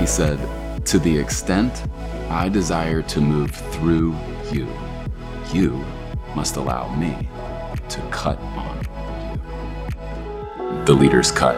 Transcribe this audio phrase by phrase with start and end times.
[0.00, 0.38] He said,
[0.86, 1.84] To the extent
[2.30, 4.16] I desire to move through
[4.50, 4.66] you,
[5.52, 5.84] you
[6.34, 7.28] must allow me
[7.90, 8.78] to cut on
[9.36, 10.84] you.
[10.86, 11.54] The Leader's Cut.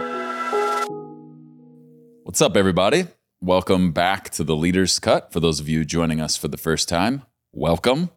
[2.23, 3.05] What's up, everybody?
[3.39, 5.31] Welcome back to the Leader's Cut.
[5.31, 7.21] For those of you joining us for the first time,
[7.53, 8.09] welcome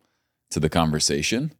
[0.50, 1.52] to the conversation.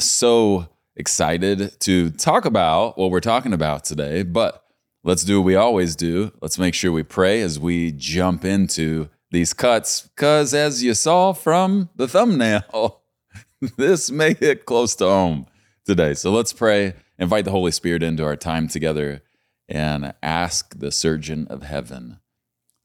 [0.00, 4.65] So excited to talk about what we're talking about today, but
[5.06, 6.32] let's do what we always do.
[6.42, 11.32] Let's make sure we pray as we jump into these cuts, because as you saw
[11.32, 13.02] from the thumbnail,
[13.76, 15.46] this may hit close to home
[15.84, 16.14] today.
[16.14, 19.22] So let's pray, invite the Holy Spirit into our time together,
[19.68, 22.18] and ask the surgeon of heaven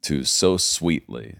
[0.03, 1.38] to so sweetly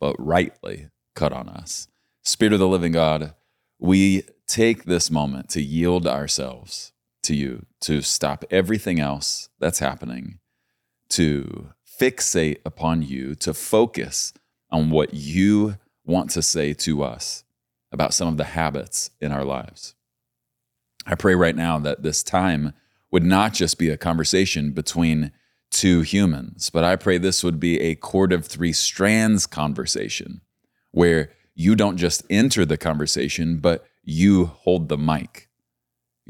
[0.00, 1.88] but rightly cut on us.
[2.24, 3.34] Spirit of the living God,
[3.78, 6.92] we take this moment to yield ourselves
[7.22, 10.38] to you, to stop everything else that's happening,
[11.10, 14.32] to fixate upon you, to focus
[14.70, 17.44] on what you want to say to us
[17.92, 19.94] about some of the habits in our lives.
[21.06, 22.72] I pray right now that this time
[23.10, 25.32] would not just be a conversation between
[25.70, 30.40] two humans, but I pray this would be a cord of three strands conversation
[30.92, 35.49] where you don't just enter the conversation, but you hold the mic.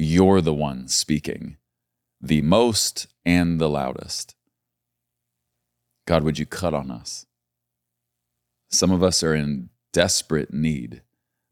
[0.02, 1.58] You're the one speaking,
[2.22, 4.34] the most and the loudest.
[6.06, 7.26] God, would you cut on us?
[8.70, 11.02] Some of us are in desperate need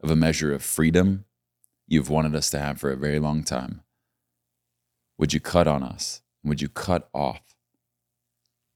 [0.03, 1.27] of a measure of freedom
[1.87, 3.83] you've wanted us to have for a very long time.
[5.19, 6.23] Would you cut on us?
[6.43, 7.55] Would you cut off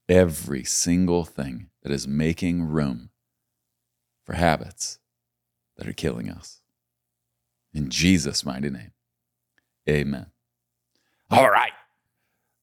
[0.07, 3.09] every single thing that is making room
[4.23, 4.99] for habits
[5.77, 6.61] that are killing us?
[7.73, 8.91] In Jesus' mighty name,
[9.89, 10.27] amen.
[11.29, 11.73] All right,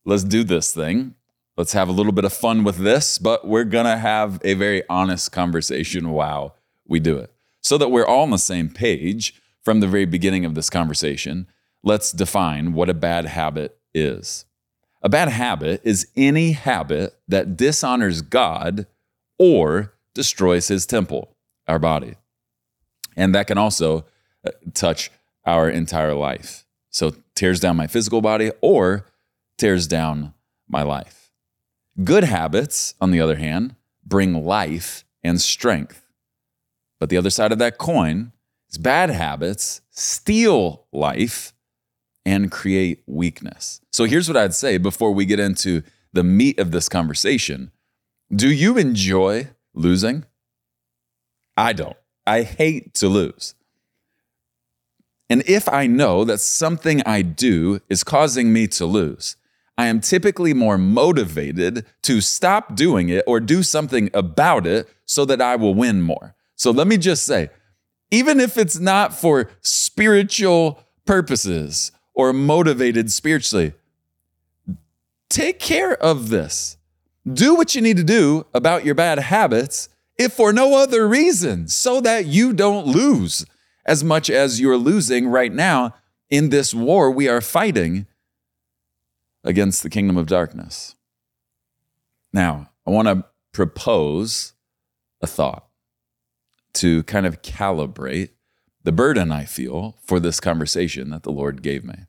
[0.05, 1.15] let's do this thing.
[1.57, 4.55] Let's have a little bit of fun with this, but we're going to have a
[4.55, 7.33] very honest conversation while we do it.
[7.61, 11.47] So that we're all on the same page from the very beginning of this conversation,
[11.83, 14.47] let's define what a bad habit is.
[15.03, 18.87] A bad habit is any habit that dishonors God
[19.39, 22.15] or destroys his temple, our body.
[23.17, 24.07] And that can also
[24.47, 25.11] uh, touch
[25.45, 26.65] our entire life.
[26.91, 29.07] So, tears down my physical body or
[29.59, 30.35] tears down
[30.69, 31.31] my life.
[32.03, 36.07] Good habits, on the other hand, bring life and strength.
[36.99, 38.33] But the other side of that coin
[38.69, 41.53] is bad habits steal life
[42.25, 43.81] and create weakness.
[43.91, 47.71] So here's what I'd say before we get into the meat of this conversation
[48.35, 50.25] Do you enjoy losing?
[51.57, 51.97] I don't.
[52.27, 53.55] I hate to lose.
[55.31, 59.37] And if I know that something I do is causing me to lose,
[59.79, 65.25] I am typically more motivated to stop doing it or do something about it so
[65.25, 66.35] that I will win more.
[66.57, 67.49] So let me just say,
[68.11, 73.73] even if it's not for spiritual purposes or motivated spiritually,
[75.29, 76.77] take care of this.
[77.33, 79.89] Do what you need to do about your bad habits,
[80.19, 83.47] if for no other reason, so that you don't lose
[83.85, 85.95] as much as you're losing right now
[86.29, 88.07] in this war we are fighting
[89.45, 90.95] against the kingdom of darkness.
[92.33, 94.53] Now, I want to propose
[95.21, 95.67] a thought
[96.75, 98.31] to kind of calibrate
[98.83, 102.07] the burden I feel for this conversation that the Lord gave me.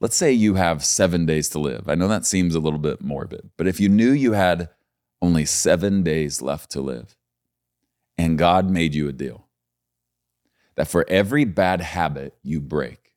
[0.00, 1.88] Let's say you have seven days to live.
[1.88, 4.70] I know that seems a little bit morbid, but if you knew you had
[5.22, 7.16] only seven days left to live
[8.18, 9.43] and God made you a deal
[10.76, 13.14] that for every bad habit you break,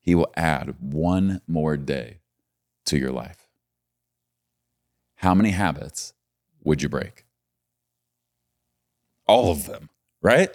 [0.00, 2.18] He will add one more day
[2.86, 3.46] to your life.
[5.16, 6.12] How many habits
[6.62, 7.24] would you break?
[9.26, 9.88] All of them,
[10.22, 10.50] right?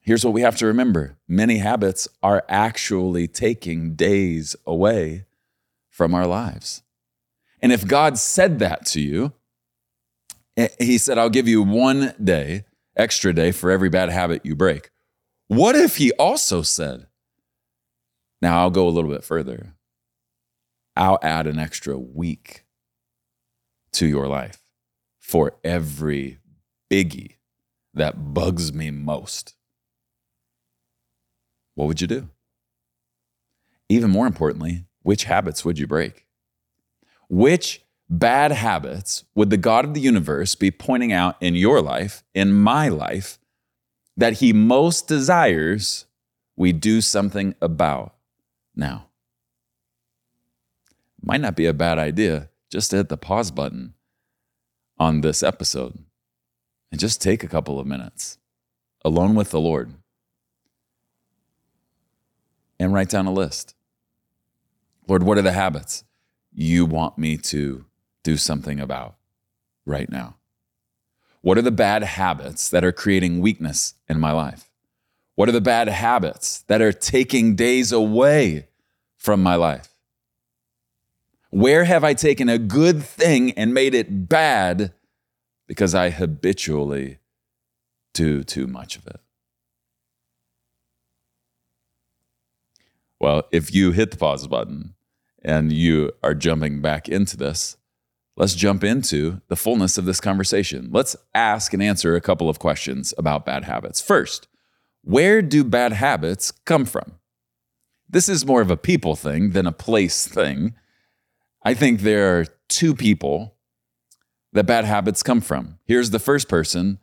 [0.00, 5.24] Here's what we have to remember many habits are actually taking days away
[5.90, 6.82] from our lives.
[7.60, 9.32] And if God said that to you,
[10.56, 12.64] eh, He said, I'll give you one day,
[12.96, 14.90] extra day for every bad habit you break.
[15.48, 17.06] What if He also said,
[18.42, 19.74] Now I'll go a little bit further,
[20.96, 22.64] I'll add an extra week
[23.92, 24.60] to your life
[25.18, 26.38] for every
[26.90, 27.36] biggie
[27.94, 29.54] that bugs me most,
[31.74, 32.28] what would you do?
[33.88, 36.26] Even more importantly, which habits would you break?
[37.28, 42.22] Which bad habits would the God of the universe be pointing out in your life,
[42.34, 43.38] in my life,
[44.16, 46.06] that he most desires
[46.56, 48.14] we do something about
[48.74, 49.06] now?
[51.22, 53.94] Might not be a bad idea just to hit the pause button
[54.98, 55.98] on this episode
[56.90, 58.38] and just take a couple of minutes
[59.04, 59.94] alone with the Lord
[62.78, 63.74] and write down a list.
[65.08, 66.04] Lord, what are the habits
[66.52, 67.84] you want me to
[68.26, 69.14] do something about
[69.84, 70.34] right now?
[71.42, 74.68] What are the bad habits that are creating weakness in my life?
[75.36, 78.66] What are the bad habits that are taking days away
[79.16, 79.94] from my life?
[81.50, 84.92] Where have I taken a good thing and made it bad
[85.68, 87.18] because I habitually
[88.12, 89.20] do too much of it?
[93.20, 94.94] Well, if you hit the pause button
[95.42, 97.76] and you are jumping back into this,
[98.36, 100.88] let's jump into the fullness of this conversation.
[100.92, 104.00] Let's ask and answer a couple of questions about bad habits.
[104.00, 104.48] First,
[105.02, 107.14] where do bad habits come from?
[108.08, 110.74] This is more of a people thing than a place thing.
[111.64, 113.56] I think there are two people
[114.52, 115.78] that bad habits come from.
[115.84, 116.98] Here's the first person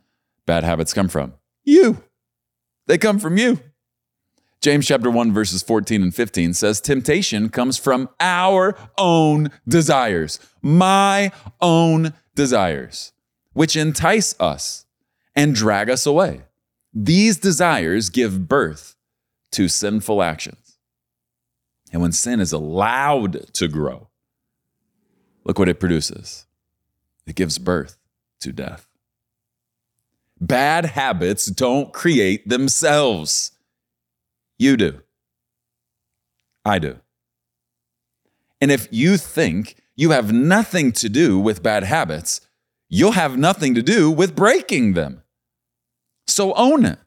[0.46, 2.02] bad habits come from you.
[2.86, 3.60] They come from you.
[4.60, 11.30] James chapter 1 verses 14 and 15 says temptation comes from our own desires, my
[11.60, 13.12] own desires,
[13.52, 14.86] which entice us
[15.36, 16.42] and drag us away.
[16.92, 18.96] These desires give birth
[19.52, 20.78] to sinful actions.
[21.92, 24.08] And when sin is allowed to grow,
[25.44, 26.46] look what it produces.
[27.26, 27.98] It gives birth
[28.40, 28.88] to death.
[30.40, 33.52] Bad habits don't create themselves.
[34.58, 35.00] You do.
[36.64, 36.98] I do.
[38.60, 42.40] And if you think you have nothing to do with bad habits,
[42.88, 45.22] you'll have nothing to do with breaking them.
[46.26, 46.98] So own it.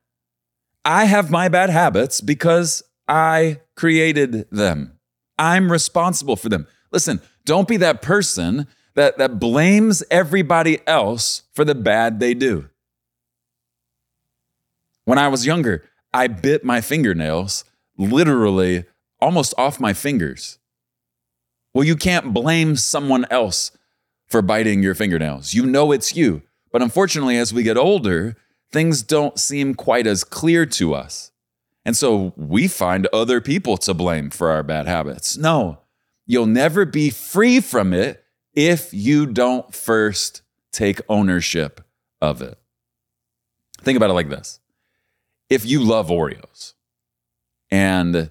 [0.85, 5.00] I have my bad habits because I created them.
[5.38, 6.67] I'm responsible for them.
[6.91, 12.69] Listen, don't be that person that, that blames everybody else for the bad they do.
[15.05, 15.83] When I was younger,
[16.13, 17.63] I bit my fingernails
[17.98, 18.86] literally
[19.19, 20.59] almost off my fingers.
[21.74, 23.71] Well, you can't blame someone else
[24.25, 25.54] for biting your fingernails.
[25.54, 26.42] You know it's you.
[26.71, 28.36] But unfortunately, as we get older,
[28.71, 31.31] things don't seem quite as clear to us.
[31.86, 35.38] And so we find other people to blame for our bad habits.
[35.38, 35.80] No,
[36.25, 41.81] you'll never be free from it if you don't first take ownership
[42.21, 42.57] of it.
[43.81, 44.60] Think about it like this
[45.49, 46.73] if you love Oreos
[47.71, 48.29] and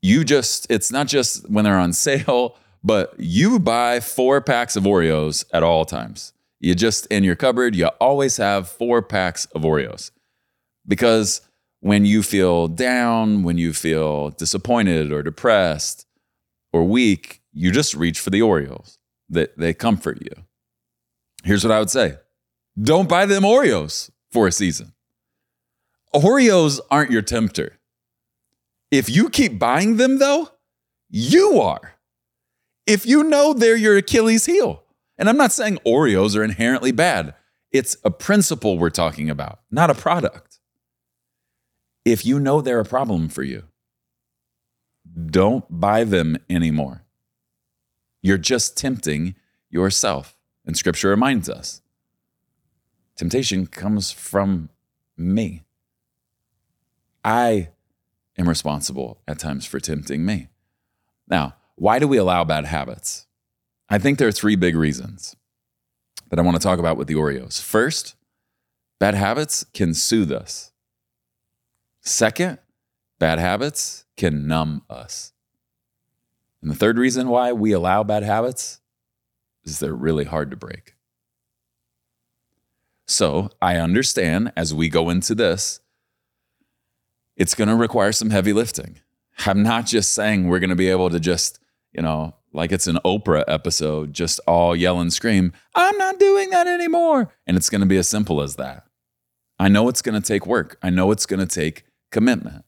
[0.00, 4.84] you just, it's not just when they're on sale, but you buy four packs of
[4.84, 6.32] Oreos at all times.
[6.60, 10.10] You just, in your cupboard, you always have four packs of Oreos
[10.86, 11.40] because
[11.80, 16.06] when you feel down, when you feel disappointed or depressed
[16.72, 18.98] or weak, you just reach for the Oreos.
[19.28, 20.44] That they, they comfort you.
[21.44, 22.18] Here's what I would say
[22.80, 24.92] don't buy them Oreos for a season.
[26.14, 27.78] Oreos aren't your tempter.
[28.90, 30.50] If you keep buying them, though,
[31.08, 31.94] you are.
[32.86, 34.82] If you know they're your Achilles heel.
[35.16, 37.34] And I'm not saying Oreos are inherently bad,
[37.70, 40.58] it's a principle we're talking about, not a product.
[42.04, 43.64] If you know they're a problem for you,
[45.26, 47.04] don't buy them anymore.
[48.22, 49.34] You're just tempting
[49.70, 50.36] yourself.
[50.64, 51.82] And scripture reminds us
[53.16, 54.68] temptation comes from
[55.16, 55.62] me.
[57.24, 57.68] I
[58.36, 60.48] am responsible at times for tempting me.
[61.28, 63.26] Now, why do we allow bad habits?
[63.88, 65.36] I think there are three big reasons
[66.30, 67.60] that I want to talk about with the Oreos.
[67.60, 68.16] First,
[68.98, 70.72] bad habits can soothe us.
[72.00, 72.58] Second,
[73.18, 75.32] bad habits can numb us.
[76.60, 78.80] And the third reason why we allow bad habits
[79.64, 80.94] is they're really hard to break.
[83.06, 85.80] So I understand as we go into this
[87.42, 89.00] it's going to require some heavy lifting.
[89.46, 91.58] I'm not just saying we're going to be able to just,
[91.92, 96.50] you know, like it's an Oprah episode, just all yell and scream, I'm not doing
[96.50, 97.32] that anymore.
[97.44, 98.84] And it's going to be as simple as that.
[99.58, 100.78] I know it's going to take work.
[100.84, 102.64] I know it's going to take commitment.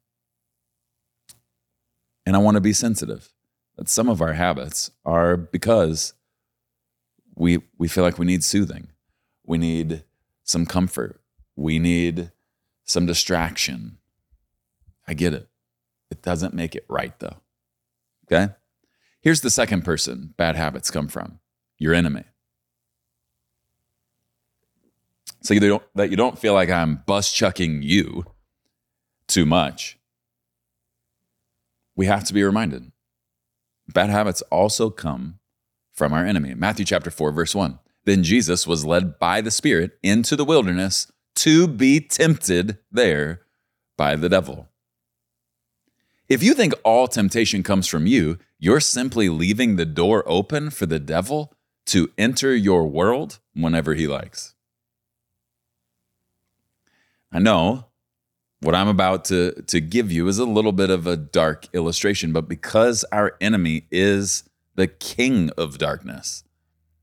[2.27, 3.33] And I want to be sensitive
[3.77, 6.15] that some of our habits are because
[7.37, 8.89] we, we feel like we need soothing.
[9.47, 10.03] We need
[10.43, 11.21] some comfort.
[11.55, 12.33] We need
[12.85, 13.99] some distraction.
[15.07, 15.49] I get it.
[16.11, 17.37] It doesn't make it right, though.
[18.27, 18.53] Okay?
[19.21, 21.41] Here's the second person bad habits come from
[21.79, 22.25] your enemy.
[25.43, 28.25] So you don't, that you don't feel like I'm bus chucking you
[29.29, 29.99] too much.
[31.97, 32.91] We have to be reminded
[33.93, 35.39] bad habits also come
[35.93, 36.55] from our enemy.
[36.55, 37.79] Matthew chapter 4, verse 1.
[38.05, 43.43] Then Jesus was led by the Spirit into the wilderness to be tempted there
[43.97, 44.69] by the devil.
[46.29, 50.87] If you think all temptation comes from you, you're simply leaving the door open for
[50.87, 51.53] the devil
[51.87, 54.55] to enter your world whenever he likes.
[57.31, 57.87] I know
[58.61, 62.33] what I'm about to, to give you is a little bit of a dark illustration,
[62.33, 64.45] but because our enemy is
[64.77, 66.45] the king of darkness,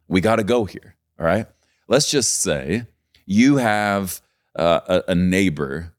[0.07, 0.95] we got to go here.
[1.19, 1.45] All right.
[1.87, 2.87] Let's just say
[3.27, 4.19] you have
[4.55, 5.93] uh, a, a neighbor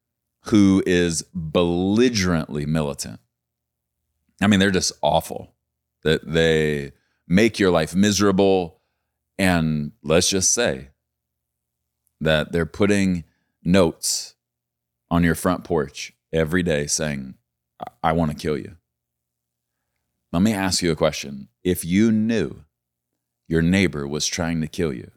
[0.46, 3.20] who is belligerently militant.
[4.40, 5.54] I mean, they're just awful.
[6.02, 6.92] That they
[7.28, 8.80] make your life miserable.
[9.38, 10.88] And let's just say
[12.20, 13.24] that they're putting
[13.62, 14.34] notes
[15.10, 17.34] on your front porch every day saying,
[17.80, 18.76] I, I want to kill you.
[20.32, 21.48] Let me ask you a question.
[21.62, 22.64] If you knew
[23.46, 25.12] your neighbor was trying to kill you,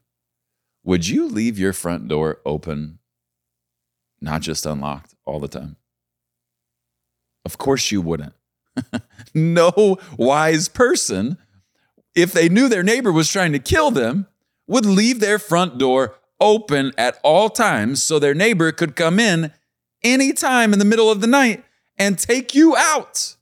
[0.84, 3.00] would you leave your front door open,
[4.22, 5.78] not just unlocked all the time?
[7.46, 8.34] Of course you wouldn't.
[9.34, 11.38] no wise person,
[12.16, 14.28] if they knew their neighbor was trying to kill them,
[14.68, 19.52] would leave their front door open at all times so their neighbor could come in
[20.04, 21.64] anytime in the middle of the night
[21.98, 23.36] and take you out.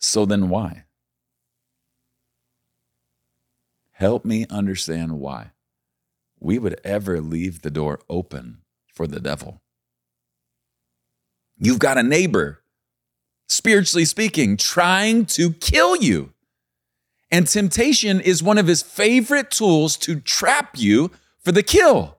[0.00, 0.84] So then why?
[3.92, 5.52] Help me understand why
[6.40, 8.61] we would ever leave the door open
[8.92, 9.62] for the devil.
[11.58, 12.62] You've got a neighbor,
[13.48, 16.32] spiritually speaking, trying to kill you.
[17.30, 21.10] And temptation is one of his favorite tools to trap you
[21.42, 22.18] for the kill.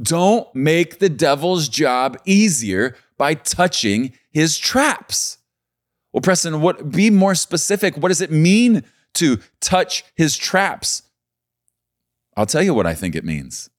[0.00, 5.38] Don't make the devil's job easier by touching his traps.
[6.12, 7.96] Well, Preston, what be more specific?
[7.96, 8.84] What does it mean
[9.14, 11.02] to touch his traps?
[12.36, 13.70] I'll tell you what I think it means.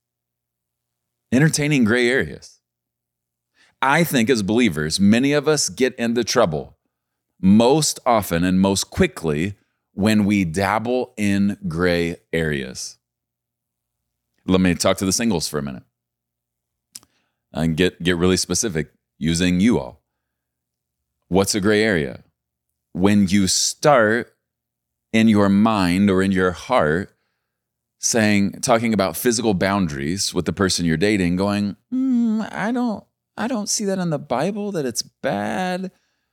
[1.32, 2.60] Entertaining gray areas.
[3.82, 6.78] I think as believers, many of us get into trouble
[7.40, 9.56] most often and most quickly
[9.94, 12.98] when we dabble in gray areas.
[14.46, 15.84] Let me talk to the singles for a minute
[17.52, 20.02] and get, get really specific using you all.
[21.28, 22.24] What's a gray area?
[22.94, 24.34] When you start
[25.12, 27.14] in your mind or in your heart
[28.00, 33.04] saying, talking about physical boundaries with the person you're dating, going, mm, I don't,
[33.36, 35.92] I don't see that in the Bible that it's bad.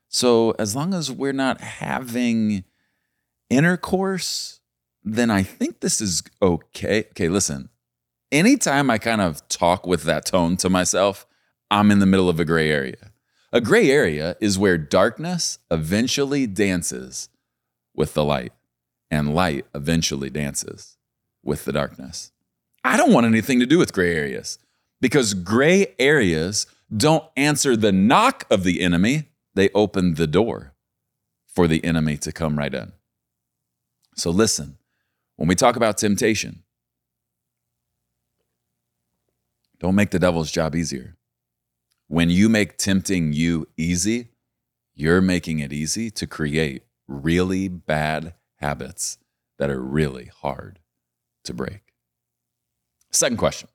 [0.09, 2.65] So as long as we're not having
[3.51, 4.61] intercourse,
[5.03, 7.05] then I think this is okay.
[7.11, 7.69] Okay, listen,
[8.33, 11.27] anytime I kind of talk with that tone to myself,
[11.71, 13.13] I'm in the middle of a gray area.
[13.53, 17.29] A gray area is where darkness eventually dances
[17.95, 18.53] with the light,
[19.11, 20.94] and light eventually dances
[21.45, 22.33] with the darkness.
[22.83, 24.59] I don't want anything to do with gray areas
[25.01, 30.75] because gray areas don't answer the knock of the enemy, they open the door
[31.47, 32.93] for the enemy to come right in.
[34.17, 34.79] So listen,
[35.37, 36.63] when we talk about temptation,
[39.81, 41.17] don't make the devil's job easier.
[42.09, 44.29] When you make tempting you easy,
[44.95, 49.19] you're making it easy to create really bad habits
[49.59, 50.79] that are really hard
[51.45, 51.81] to break.
[53.11, 53.69] Second question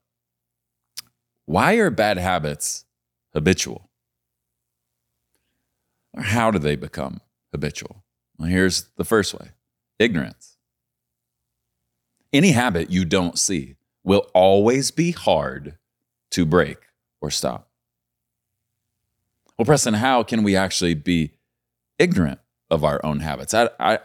[1.46, 2.86] Why are bad habits
[3.34, 3.90] habitual?
[6.14, 7.22] Or how do they become
[7.52, 8.04] habitual?
[8.38, 9.52] Well, here's the first way
[9.98, 10.58] ignorance.
[12.32, 15.78] Any habit you don't see will always be hard
[16.32, 16.78] to break
[17.22, 17.70] or stop.
[19.58, 21.32] Well, Preston, how can we actually be
[21.98, 23.54] ignorant of our own habits?
[23.54, 24.00] I, I,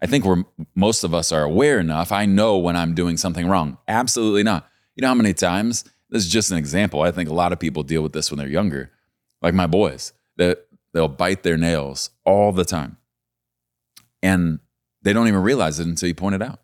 [0.00, 2.12] I think we're most of us are aware enough.
[2.12, 3.78] I know when I'm doing something wrong.
[3.88, 4.68] Absolutely not.
[4.94, 5.84] You know how many times?
[6.10, 7.02] This is just an example.
[7.02, 8.92] I think a lot of people deal with this when they're younger,
[9.42, 10.12] like my boys.
[10.36, 12.98] That they'll bite their nails all the time,
[14.22, 14.60] and
[15.02, 16.60] they don't even realize it until you point it out.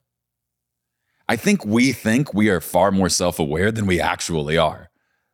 [1.29, 4.91] I think we think we are far more self-aware than we actually are.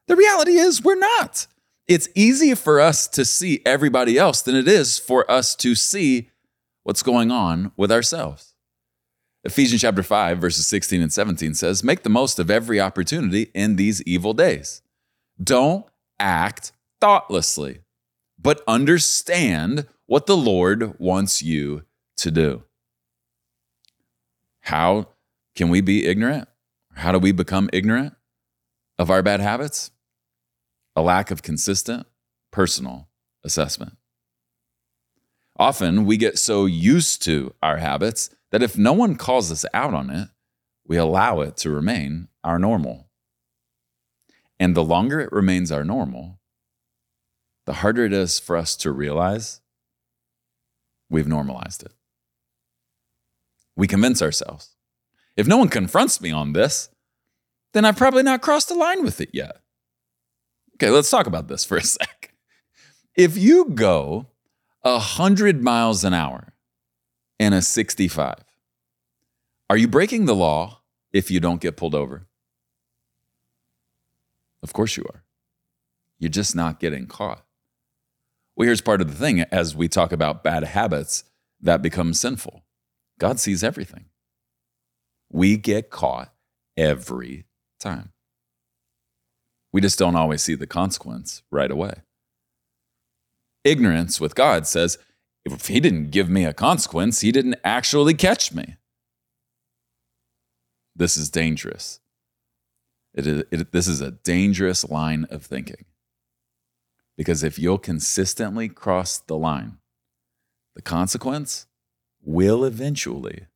[0.06, 1.48] The reality is we're not.
[1.88, 6.30] It's easier for us to see everybody else than it is for us to see
[6.88, 8.54] what's going on with ourselves.
[9.44, 13.76] Ephesians chapter 5, verses 16 and 17 says, Make the most of every opportunity in
[13.76, 14.80] these evil days.
[15.40, 15.84] Don't
[16.18, 17.80] act thoughtlessly,
[18.38, 21.82] but understand what the Lord wants you
[22.16, 22.62] to do.
[24.62, 25.08] How
[25.54, 26.48] can we be ignorant?
[26.94, 28.14] How do we become ignorant
[28.98, 29.90] of our bad habits?
[30.96, 32.06] A lack of consistent
[32.50, 33.10] personal
[33.44, 33.97] assessment.
[35.58, 39.92] Often we get so used to our habits that if no one calls us out
[39.92, 40.28] on it,
[40.86, 43.08] we allow it to remain our normal.
[44.60, 46.38] And the longer it remains our normal,
[47.66, 49.60] the harder it is for us to realize
[51.10, 51.92] we've normalized it.
[53.76, 54.74] We convince ourselves
[55.36, 56.88] if no one confronts me on this,
[57.72, 59.60] then I've probably not crossed the line with it yet.
[60.74, 62.32] Okay, let's talk about this for a sec.
[63.14, 64.26] If you go
[64.82, 66.54] 100 miles an hour
[67.38, 68.36] in a 65,
[69.70, 70.82] are you breaking the law
[71.12, 72.26] if you don't get pulled over?
[74.62, 75.24] Of course you are.
[76.18, 77.44] You're just not getting caught.
[78.56, 81.24] Well, here's part of the thing as we talk about bad habits
[81.60, 82.64] that become sinful
[83.18, 84.06] God sees everything.
[85.30, 86.32] We get caught
[86.76, 87.46] every
[87.80, 88.12] time.
[89.72, 92.02] We just don't always see the consequence right away.
[93.64, 94.98] Ignorance with God says,
[95.44, 98.76] if He didn't give me a consequence, He didn't actually catch me.
[100.94, 102.00] This is dangerous.
[103.14, 105.84] It is, it, this is a dangerous line of thinking.
[107.16, 109.78] Because if you'll consistently cross the line,
[110.74, 111.66] the consequence
[112.22, 113.46] will eventually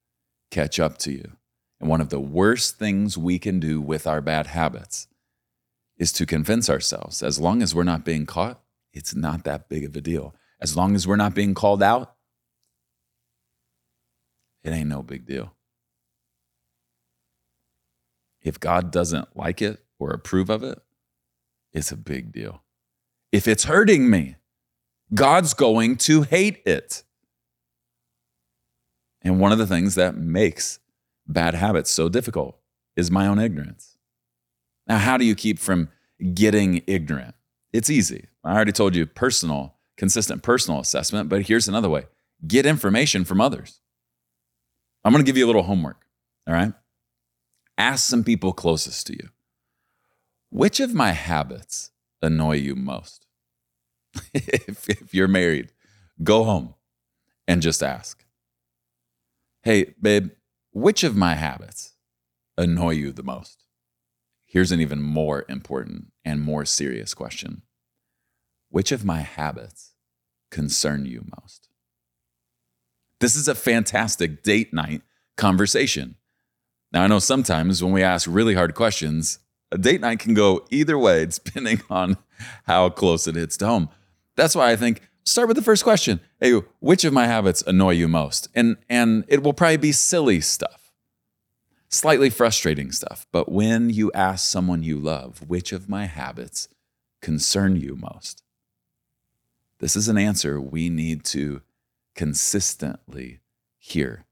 [0.51, 1.33] catch up to you.
[1.81, 5.09] And one of the worst things we can do with our bad habits
[5.97, 8.61] is to convince ourselves as long as we're not being caught,
[8.93, 10.35] it's not that big of a deal.
[10.61, 12.15] As long as we're not being called out,
[14.63, 15.55] it ain't no big deal.
[18.43, 20.81] If God doesn't like it or approve of it,
[21.73, 22.63] it's a big deal.
[23.31, 24.37] If it's hurting me,
[25.15, 27.03] God's going to hate it.
[29.23, 30.81] And one of the things that makes
[31.27, 32.59] bad habits so difficult
[32.97, 33.97] is my own ignorance.
[34.87, 35.89] Now, how do you keep from
[36.35, 37.35] getting ignorant?
[37.73, 38.27] It's easy.
[38.45, 42.07] I already told you personal, consistent personal assessment, but here's another way
[42.47, 43.81] get information from others.
[45.05, 46.07] I'm going to give you a little homework.
[46.47, 46.73] All right.
[47.79, 49.29] Ask some people closest to you
[50.53, 53.27] which of my habits annoy you most?
[54.35, 55.73] if, if you're married,
[56.23, 56.75] go home
[57.49, 58.25] and just ask
[59.63, 60.31] Hey, babe,
[60.73, 61.95] which of my habits
[62.59, 63.65] annoy you the most?
[64.45, 67.63] Here's an even more important and more serious question
[68.73, 69.93] Which of my habits
[70.51, 71.69] concern you most?
[73.21, 75.03] This is a fantastic date night
[75.37, 76.17] conversation.
[76.91, 80.65] Now, I know sometimes when we ask really hard questions, a date night can go
[80.71, 82.17] either way, depending on
[82.65, 83.91] how close it hits to home.
[84.37, 86.21] That's why I think start with the first question.
[86.41, 88.49] Hey, which of my habits annoy you most?
[88.55, 90.95] And and it will probably be silly stuff.
[91.91, 93.27] Slightly frustrating stuff.
[93.33, 96.69] But when you ask someone you love, which of my habits
[97.21, 98.42] concern you most?
[99.83, 101.61] This is an answer we need to
[102.15, 103.41] consistently
[103.79, 104.27] hear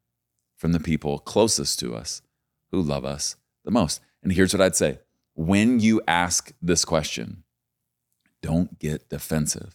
[0.56, 2.22] from the people closest to us
[2.70, 3.34] who love us
[3.64, 4.00] the most.
[4.22, 5.00] And here's what I'd say
[5.34, 7.42] when you ask this question,
[8.42, 9.74] don't get defensive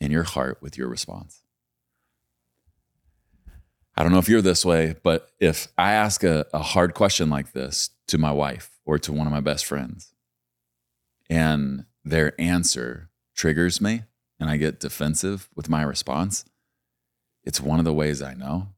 [0.00, 1.42] in your heart with your response.
[3.96, 7.30] I don't know if you're this way, but if I ask a, a hard question
[7.30, 10.12] like this to my wife or to one of my best friends,
[11.30, 14.02] and their answer triggers me
[14.40, 16.44] and I get defensive with my response,
[17.44, 18.70] it's one of the ways I know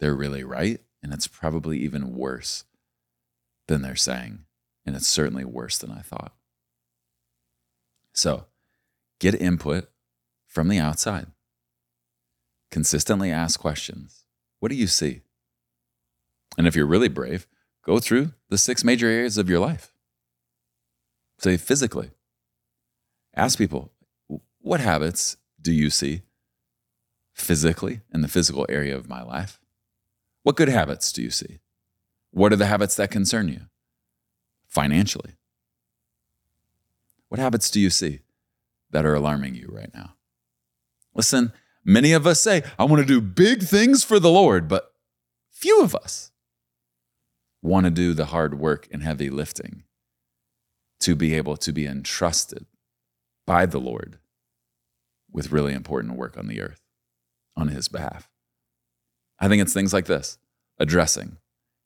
[0.00, 0.80] they're really right.
[1.02, 2.64] And it's probably even worse
[3.68, 4.40] than they're saying.
[4.86, 6.32] And it's certainly worse than I thought.
[8.14, 8.46] So
[9.20, 9.90] get input
[10.46, 11.26] from the outside.
[12.70, 14.24] Consistently ask questions.
[14.60, 15.20] What do you see?
[16.56, 17.46] And if you're really brave,
[17.84, 19.92] go through the six major areas of your life.
[21.38, 22.10] Say physically.
[23.36, 23.90] Ask people,
[24.60, 26.22] what habits do you see
[27.32, 29.60] physically in the physical area of my life?
[30.42, 31.58] What good habits do you see?
[32.30, 33.62] What are the habits that concern you
[34.68, 35.36] financially?
[37.28, 38.20] What habits do you see
[38.90, 40.14] that are alarming you right now?
[41.14, 41.52] Listen,
[41.84, 44.92] many of us say, I want to do big things for the Lord, but
[45.50, 46.30] few of us
[47.62, 49.84] want to do the hard work and heavy lifting
[51.00, 52.66] to be able to be entrusted
[53.46, 54.18] by the Lord
[55.30, 56.80] with really important work on the earth
[57.56, 58.28] on his behalf.
[59.38, 60.38] I think it's things like this
[60.78, 61.36] addressing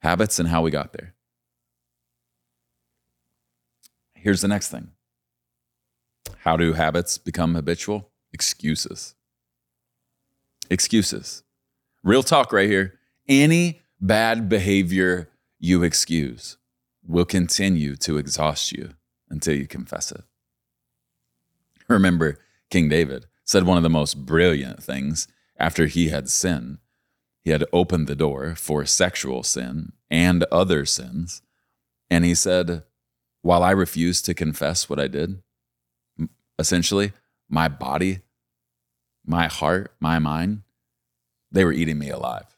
[0.00, 1.14] habits and how we got there.
[4.14, 4.92] Here's the next thing
[6.38, 8.10] How do habits become habitual?
[8.32, 9.14] Excuses
[10.70, 11.42] excuses.
[12.02, 12.98] Real talk right here.
[13.28, 16.56] Any bad behavior you excuse
[17.06, 18.94] will continue to exhaust you
[19.28, 20.22] until you confess it.
[21.98, 22.38] Remember,
[22.70, 25.26] King David said one of the most brilliant things
[25.58, 26.78] after he had sinned
[27.42, 31.40] He had opened the door for sexual sin and other sins.
[32.10, 32.82] And he said,
[33.42, 35.42] while I refused to confess what I did,
[36.58, 37.12] essentially,
[37.48, 38.20] my body,
[39.24, 40.62] my heart, my mind,
[41.50, 42.56] they were eating me alive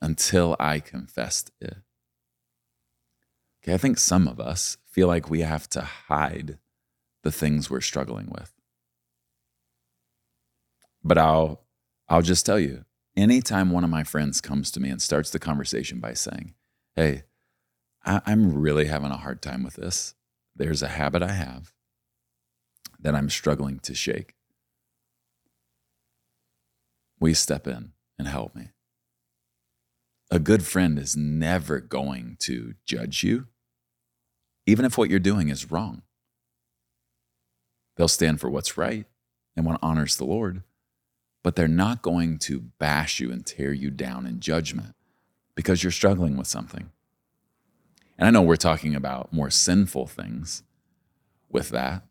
[0.00, 1.78] until I confessed it.
[3.62, 6.58] Okay, I think some of us feel like we have to hide
[7.22, 8.52] the things we're struggling with.
[11.04, 11.62] But I'll
[12.08, 12.84] I'll just tell you,
[13.16, 16.54] anytime one of my friends comes to me and starts the conversation by saying,
[16.94, 17.24] Hey,
[18.04, 20.14] I, am really having a hard time with this.
[20.54, 21.72] There's a habit I have
[23.00, 24.34] that I'm struggling to shake.
[27.20, 28.70] You step in and help me?
[30.30, 33.46] A good friend is never going to judge you,
[34.66, 36.02] even if what you're doing is wrong.
[38.02, 39.06] They'll stand for what's right
[39.54, 40.64] and what honors the Lord,
[41.44, 44.96] but they're not going to bash you and tear you down in judgment
[45.54, 46.90] because you're struggling with something.
[48.18, 50.64] And I know we're talking about more sinful things
[51.48, 52.02] with that,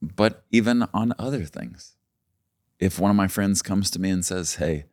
[0.00, 1.96] but even on other things.
[2.78, 4.86] If one of my friends comes to me and says, Hey,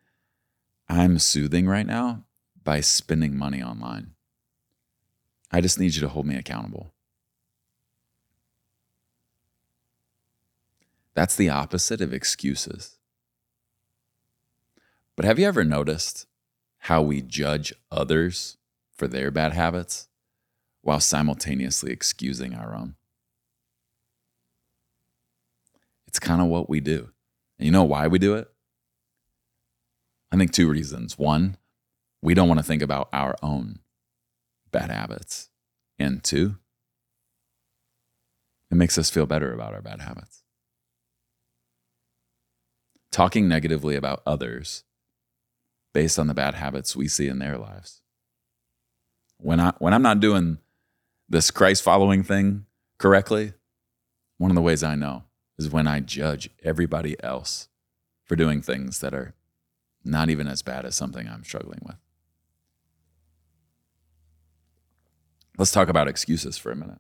[0.89, 2.25] I'm soothing right now
[2.65, 4.11] by spending money online,
[5.53, 6.92] I just need you to hold me accountable.
[11.15, 12.97] That's the opposite of excuses.
[15.15, 16.25] But have you ever noticed
[16.79, 18.57] how we judge others
[18.91, 20.07] for their bad habits
[20.81, 22.95] while simultaneously excusing our own?
[26.07, 27.09] It's kind of what we do.
[27.57, 28.49] And you know why we do it?
[30.31, 31.17] I think two reasons.
[31.17, 31.57] One,
[32.21, 33.79] we don't want to think about our own
[34.71, 35.49] bad habits.
[35.99, 36.57] And two,
[38.71, 40.42] it makes us feel better about our bad habits.
[43.13, 44.83] Talking negatively about others
[45.93, 48.01] based on the bad habits we see in their lives.
[49.37, 50.57] When I when I'm not doing
[51.29, 52.65] this Christ following thing
[52.97, 53.53] correctly,
[54.39, 55.25] one of the ways I know
[55.59, 57.69] is when I judge everybody else
[58.23, 59.35] for doing things that are
[60.03, 61.97] not even as bad as something I'm struggling with.
[65.55, 66.99] Let's talk about excuses for a minute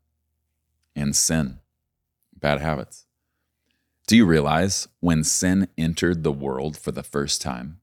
[0.95, 1.57] and sin,
[2.39, 3.07] bad habits.
[4.07, 7.79] Do you realize when sin entered the world for the first time,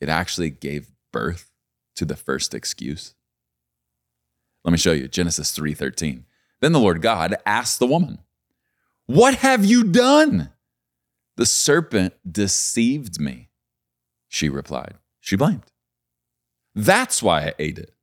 [0.00, 1.50] it actually gave birth
[1.98, 3.14] to the first excuse.
[4.64, 6.26] Let me show you Genesis 3:13.
[6.60, 8.20] Then the Lord God asked the woman,
[9.06, 10.52] "What have you done?"
[11.36, 13.50] The serpent deceived me.
[14.28, 14.98] She replied.
[15.20, 15.72] She blamed.
[16.74, 17.94] That's why I ate it.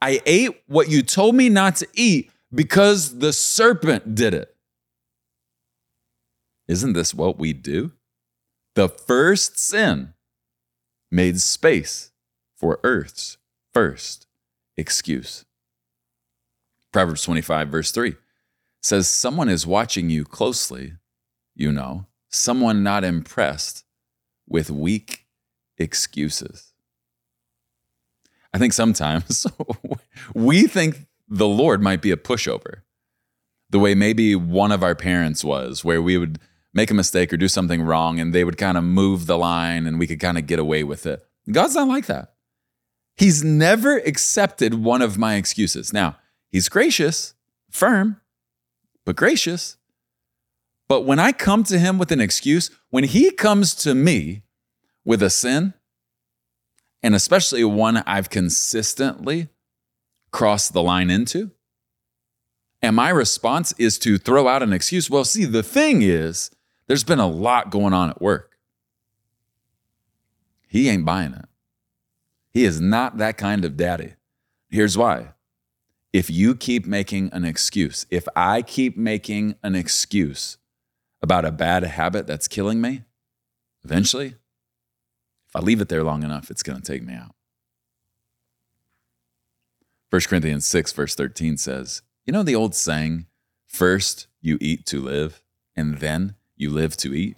[0.00, 4.55] I ate what you told me not to eat because the serpent did it.
[6.68, 7.92] Isn't this what we do?
[8.74, 10.14] The first sin
[11.10, 12.10] made space
[12.56, 13.38] for earth's
[13.72, 14.26] first
[14.76, 15.44] excuse.
[16.92, 18.16] Proverbs 25, verse 3
[18.82, 20.94] says, Someone is watching you closely,
[21.54, 23.84] you know, someone not impressed
[24.48, 25.26] with weak
[25.78, 26.72] excuses.
[28.52, 29.46] I think sometimes
[30.34, 32.82] we think the Lord might be a pushover,
[33.68, 36.38] the way maybe one of our parents was, where we would
[36.76, 39.86] make a mistake or do something wrong and they would kind of move the line
[39.86, 41.26] and we could kind of get away with it.
[41.50, 42.34] God's not like that.
[43.16, 45.94] He's never accepted one of my excuses.
[45.94, 46.18] Now,
[46.50, 47.32] he's gracious,
[47.70, 48.20] firm,
[49.06, 49.78] but gracious.
[50.86, 54.42] But when I come to him with an excuse, when he comes to me
[55.02, 55.72] with a sin,
[57.02, 59.48] and especially one I've consistently
[60.30, 61.52] crossed the line into,
[62.82, 65.08] and my response is to throw out an excuse.
[65.08, 66.50] Well, see, the thing is,
[66.86, 68.56] there's been a lot going on at work.
[70.68, 71.46] He ain't buying it.
[72.50, 74.14] He is not that kind of daddy.
[74.68, 75.32] Here's why.
[76.12, 80.58] If you keep making an excuse, if I keep making an excuse
[81.20, 83.02] about a bad habit that's killing me,
[83.84, 84.36] eventually,
[85.46, 87.34] if I leave it there long enough, it's going to take me out.
[90.10, 93.26] 1 Corinthians 6, verse 13 says, You know the old saying,
[93.66, 95.42] first you eat to live,
[95.74, 97.36] and then you live to eat?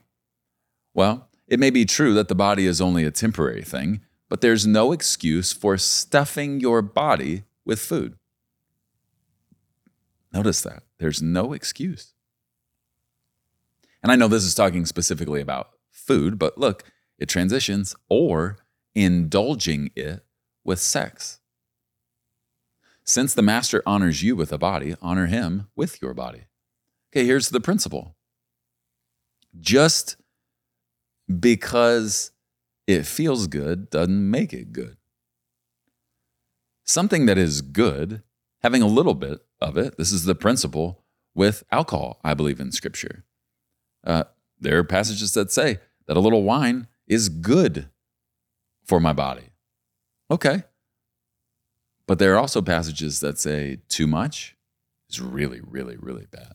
[0.95, 4.67] Well, it may be true that the body is only a temporary thing, but there's
[4.67, 8.17] no excuse for stuffing your body with food.
[10.33, 10.83] Notice that.
[10.99, 12.13] There's no excuse.
[14.03, 16.85] And I know this is talking specifically about food, but look,
[17.19, 18.59] it transitions or
[18.95, 20.25] indulging it
[20.65, 21.41] with sex.
[23.05, 26.45] Since the master honors you with a body, honor him with your body.
[27.11, 28.15] Okay, here's the principle
[29.61, 30.17] just
[31.41, 32.31] because
[32.87, 34.97] it feels good doesn't make it good.
[36.85, 38.23] Something that is good,
[38.63, 42.73] having a little bit of it, this is the principle with alcohol, I believe in
[42.73, 43.25] scripture.
[44.05, 44.25] Uh,
[44.59, 47.91] there are passages that say that a little wine is good
[48.85, 49.51] for my body.
[50.31, 50.65] Okay.
[52.07, 54.57] But there are also passages that say too much
[55.11, 56.55] is really, really, really bad.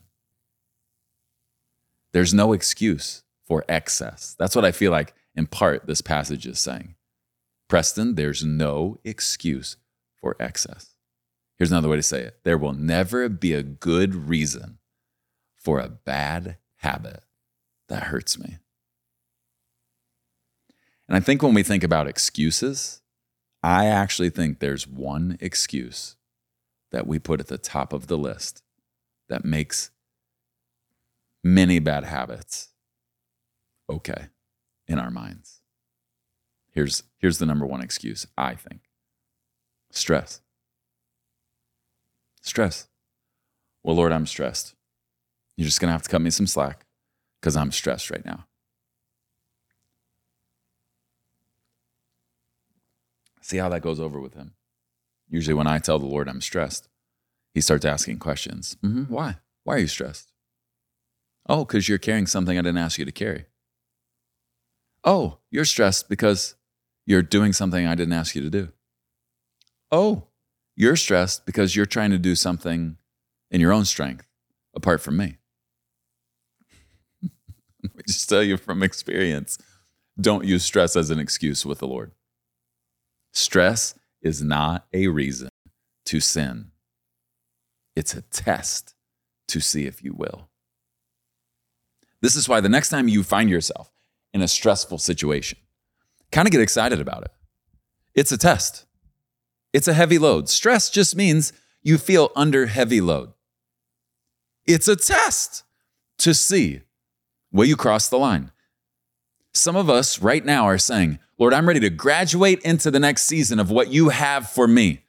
[2.14, 4.36] There's no excuse for excess.
[4.38, 6.94] That's what I feel like, in part, this passage is saying.
[7.68, 9.76] Preston, there's no excuse
[10.14, 10.94] for excess.
[11.58, 14.78] Here's another way to say it there will never be a good reason
[15.56, 17.24] for a bad habit
[17.88, 18.58] that hurts me.
[21.08, 23.02] And I think when we think about excuses,
[23.60, 26.14] I actually think there's one excuse
[26.92, 28.62] that we put at the top of the list
[29.28, 29.90] that makes
[31.44, 32.70] many bad habits
[33.88, 34.28] okay
[34.88, 35.60] in our minds.
[36.72, 38.80] Here's, here's the number one excuse, I think
[39.90, 40.40] stress.
[42.42, 42.88] Stress.
[43.82, 44.74] Well, Lord, I'm stressed.
[45.56, 46.84] You're just going to have to cut me some slack
[47.40, 48.46] because I'm stressed right now.
[53.40, 54.54] See how that goes over with him.
[55.28, 56.88] Usually, when I tell the Lord I'm stressed,
[57.52, 58.76] he starts asking questions.
[58.82, 59.12] Mm-hmm.
[59.12, 59.36] Why?
[59.64, 60.33] Why are you stressed?
[61.48, 63.46] Oh, because you're carrying something I didn't ask you to carry.
[65.04, 66.54] Oh, you're stressed because
[67.06, 68.72] you're doing something I didn't ask you to do.
[69.90, 70.28] Oh,
[70.76, 72.96] you're stressed because you're trying to do something
[73.50, 74.26] in your own strength
[74.74, 75.36] apart from me.
[77.82, 79.58] Let me just tell you from experience
[80.20, 82.12] don't use stress as an excuse with the Lord.
[83.32, 85.48] Stress is not a reason
[86.06, 86.70] to sin,
[87.96, 88.94] it's a test
[89.48, 90.48] to see if you will.
[92.24, 93.92] This is why the next time you find yourself
[94.32, 95.58] in a stressful situation,
[96.32, 97.30] kind of get excited about it.
[98.14, 98.86] It's a test,
[99.74, 100.48] it's a heavy load.
[100.48, 103.34] Stress just means you feel under heavy load.
[104.66, 105.64] It's a test
[106.20, 106.80] to see
[107.52, 108.52] will you cross the line.
[109.52, 113.24] Some of us right now are saying, Lord, I'm ready to graduate into the next
[113.24, 115.04] season of what you have for me.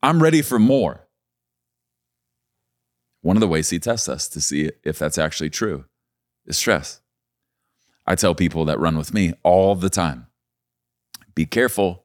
[0.00, 1.08] I'm ready for more.
[3.20, 5.86] One of the ways he tests us to see if that's actually true
[6.46, 7.00] is stress.
[8.06, 10.26] I tell people that run with me all the time
[11.34, 12.04] be careful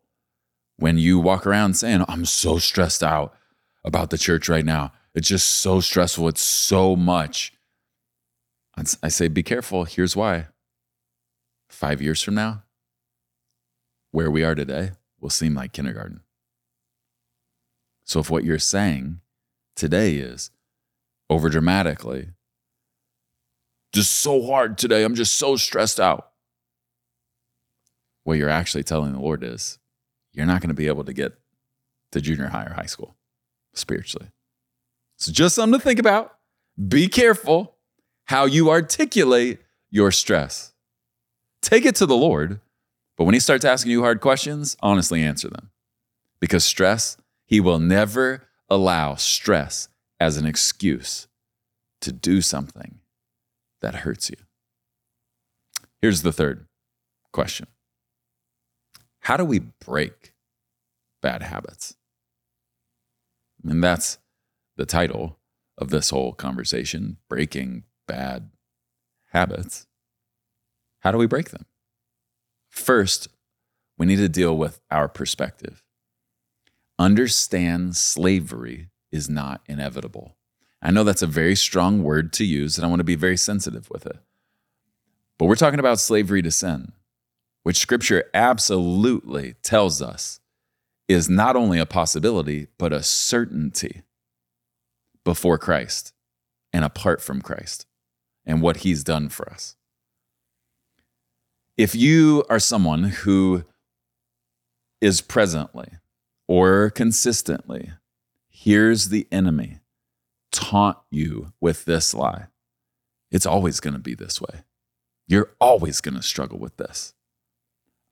[0.78, 3.36] when you walk around saying, I'm so stressed out
[3.84, 4.93] about the church right now.
[5.13, 6.28] It's just so stressful.
[6.28, 7.54] It's so much.
[9.02, 9.86] I say, be careful.
[9.86, 10.47] Here's why.
[11.67, 12.63] Five years from now,
[14.12, 16.21] where we are today will seem like kindergarten.
[18.06, 19.19] So if what you're saying
[19.76, 20.52] today is
[21.30, 22.30] over dramatically,
[23.97, 26.31] just so hard today, I'm just so stressed out.
[28.23, 29.79] What you're actually telling the Lord is
[30.33, 31.38] you're not going to be able to get
[32.12, 33.15] to junior high or high school
[33.73, 34.29] spiritually.
[35.17, 36.36] So just something to think about.
[36.88, 37.75] Be careful
[38.25, 40.73] how you articulate your stress.
[41.62, 42.60] Take it to the Lord
[43.17, 45.71] but when he starts asking you hard questions, honestly answer them.
[46.39, 51.27] Because stress, he will never allow stress as an excuse
[52.01, 52.99] to do something
[53.81, 54.37] that hurts you.
[56.01, 56.67] Here's the third
[57.31, 57.67] question
[59.21, 60.33] How do we break
[61.21, 61.95] bad habits?
[63.63, 64.19] And that's
[64.77, 65.39] the title
[65.77, 68.51] of this whole conversation breaking bad
[69.31, 69.87] habits.
[71.01, 71.65] How do we break them?
[72.69, 73.27] First,
[73.97, 75.83] we need to deal with our perspective.
[76.99, 80.37] Understand slavery is not inevitable.
[80.81, 83.37] I know that's a very strong word to use, and I want to be very
[83.37, 84.17] sensitive with it.
[85.37, 86.93] But we're talking about slavery to sin,
[87.63, 90.39] which scripture absolutely tells us
[91.07, 94.03] is not only a possibility, but a certainty
[95.23, 96.13] before Christ
[96.73, 97.85] and apart from Christ
[98.45, 99.75] and what he's done for us.
[101.75, 103.63] If you are someone who
[104.99, 105.89] is presently
[106.47, 107.91] or consistently
[108.49, 109.79] hears the enemy
[110.51, 112.47] taunt you with this lie,
[113.31, 114.63] it's always going to be this way.
[115.27, 117.13] You're always going to struggle with this.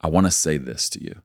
[0.02, 1.22] I want to say this to you.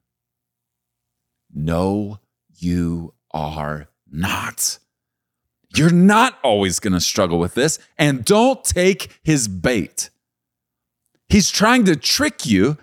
[1.52, 2.20] No,
[2.56, 4.78] you are not.
[5.74, 10.10] You're not always going to struggle with this, and don't take his bait.
[11.28, 12.76] He's trying to trick you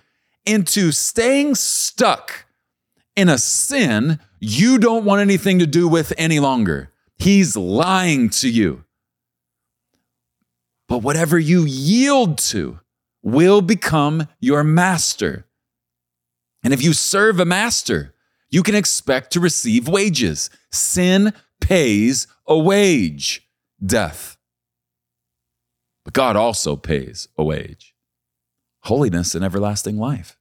[0.46, 2.46] into staying stuck
[3.16, 6.92] in a sin you don't want anything to do with any longer.
[7.18, 8.84] He's lying to you.
[10.88, 12.80] But whatever you yield to
[13.22, 15.46] will become your master.
[16.64, 18.14] And if you serve a master,
[18.50, 20.50] you can expect to receive wages.
[20.72, 23.48] Sin pays a wage,
[23.86, 24.38] death.
[26.06, 27.94] But God also pays a wage
[28.84, 30.38] holiness and everlasting life.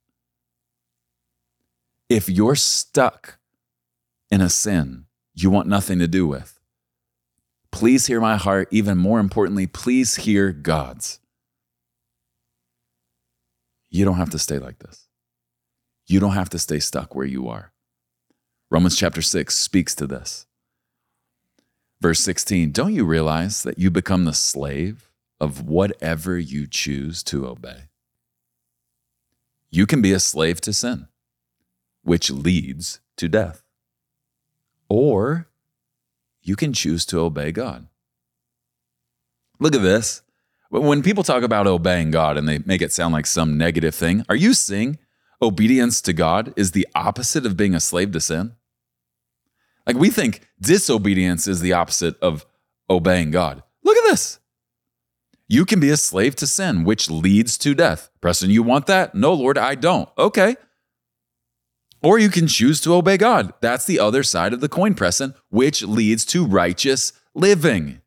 [2.09, 3.39] If you're stuck
[4.31, 6.56] in a sin you want nothing to do with,
[7.71, 8.69] please hear my heart.
[8.71, 11.21] Even more importantly, please hear God's.
[13.91, 15.07] You don't have to stay like this.
[16.07, 17.73] You don't have to stay stuck where you are.
[18.71, 20.47] Romans chapter 6 speaks to this.
[22.01, 27.47] Verse 16 Don't you realize that you become the slave of whatever you choose to
[27.47, 27.89] obey?
[29.71, 31.09] You can be a slave to sin,
[32.03, 33.63] which leads to death.
[34.89, 35.49] Or
[36.47, 37.89] you can choose to obey God.
[39.59, 40.23] Look at this.
[40.71, 44.25] When people talk about obeying God and they make it sound like some negative thing,
[44.29, 44.99] are you seeing
[45.41, 48.55] obedience to God is the opposite of being a slave to sin?
[49.87, 52.45] Like we think disobedience is the opposite of
[52.91, 53.63] obeying God.
[53.83, 54.41] Look at this.
[55.49, 58.11] You can be a slave to sin, which leads to death.
[58.21, 59.15] Preston, you want that?
[59.15, 60.09] No, Lord, I don't.
[60.19, 60.57] Okay.
[62.07, 63.53] Or you can choose to obey God.
[63.61, 68.01] That's the other side of the coin, Preston, which leads to righteous living.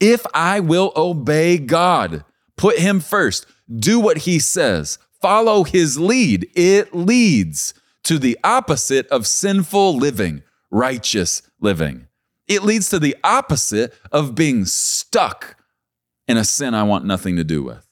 [0.00, 2.24] If I will obey God,
[2.56, 9.06] put Him first, do what He says, follow His lead, it leads to the opposite
[9.08, 12.06] of sinful living, righteous living.
[12.48, 15.62] It leads to the opposite of being stuck
[16.26, 17.86] in a sin I want nothing to do with.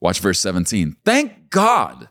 [0.00, 0.98] Watch verse 17.
[1.04, 2.10] Thank God.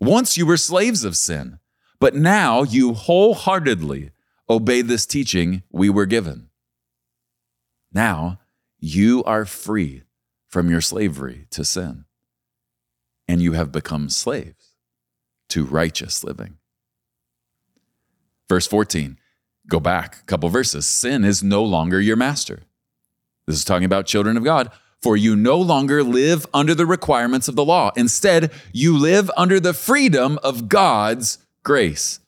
[0.00, 1.58] Once you were slaves of sin,
[1.98, 4.10] but now you wholeheartedly
[4.48, 6.48] obey this teaching we were given.
[7.92, 8.40] Now
[8.78, 10.02] you are free
[10.46, 12.04] from your slavery to sin,
[13.26, 14.74] and you have become slaves
[15.48, 16.58] to righteous living.
[18.48, 19.18] Verse 14,
[19.66, 20.86] go back a couple verses.
[20.86, 22.62] Sin is no longer your master.
[23.46, 24.70] This is talking about children of God.
[25.02, 27.92] For you no longer live under the requirements of the law.
[27.96, 32.20] Instead, you live under the freedom of God's grace.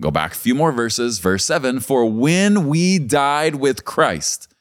[0.00, 1.20] Go back a few more verses.
[1.20, 4.52] Verse 7 For when we died with Christ,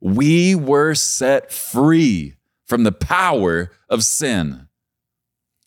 [0.00, 2.34] we were set free
[2.66, 4.68] from the power of sin.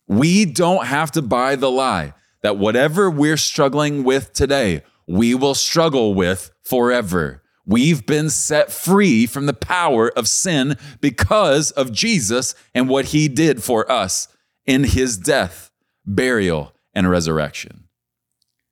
[0.08, 5.56] We don't have to buy the lie that whatever we're struggling with today, we will
[5.56, 7.42] struggle with forever.
[7.66, 13.28] We've been set free from the power of sin because of Jesus and what he
[13.28, 14.28] did for us
[14.66, 15.72] in his death,
[16.06, 17.86] burial, and resurrection.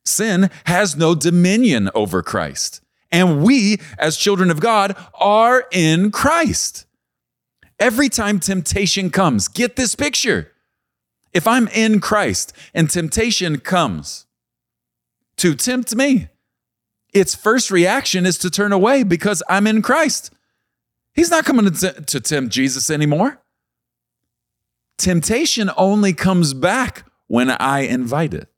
[0.04, 2.80] Sin has no dominion over Christ.
[3.10, 6.86] And we, as children of God, are in Christ.
[7.78, 10.52] Every time temptation comes, get this picture.
[11.32, 14.26] If I'm in Christ and temptation comes
[15.36, 16.28] to tempt me,
[17.14, 20.32] its first reaction is to turn away because I'm in Christ.
[21.14, 23.40] He's not coming to, t- to tempt Jesus anymore.
[24.98, 28.48] Temptation only comes back when I invite it.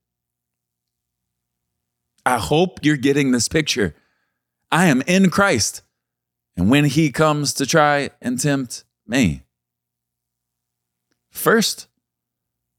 [2.25, 3.95] I hope you're getting this picture.
[4.73, 5.83] I am in Christ.
[6.57, 9.43] And when he comes to try and tempt me,
[11.31, 11.89] first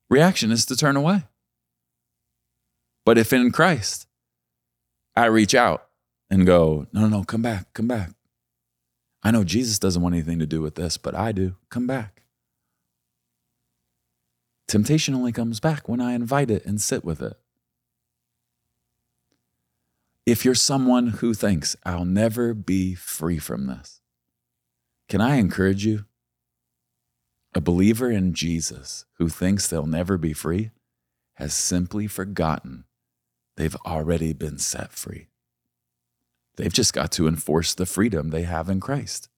[0.09, 1.23] reaction is to turn away.
[3.05, 4.06] But if in Christ,
[5.17, 5.87] I reach out
[6.29, 8.11] and go, no, no, no, come back, come back.
[9.23, 11.55] I know Jesus doesn't want anything to do with this, but I do.
[11.71, 12.21] Come back.
[14.67, 17.35] Temptation only comes back when I invite it and sit with it.
[20.27, 24.01] If you're someone who thinks, I'll never be free from this,
[25.09, 26.05] can I encourage you?
[27.55, 30.69] A believer in Jesus who thinks they'll never be free
[31.35, 32.83] has simply forgotten
[33.57, 35.27] they've already been set free.
[36.55, 39.29] They've just got to enforce the freedom they have in Christ.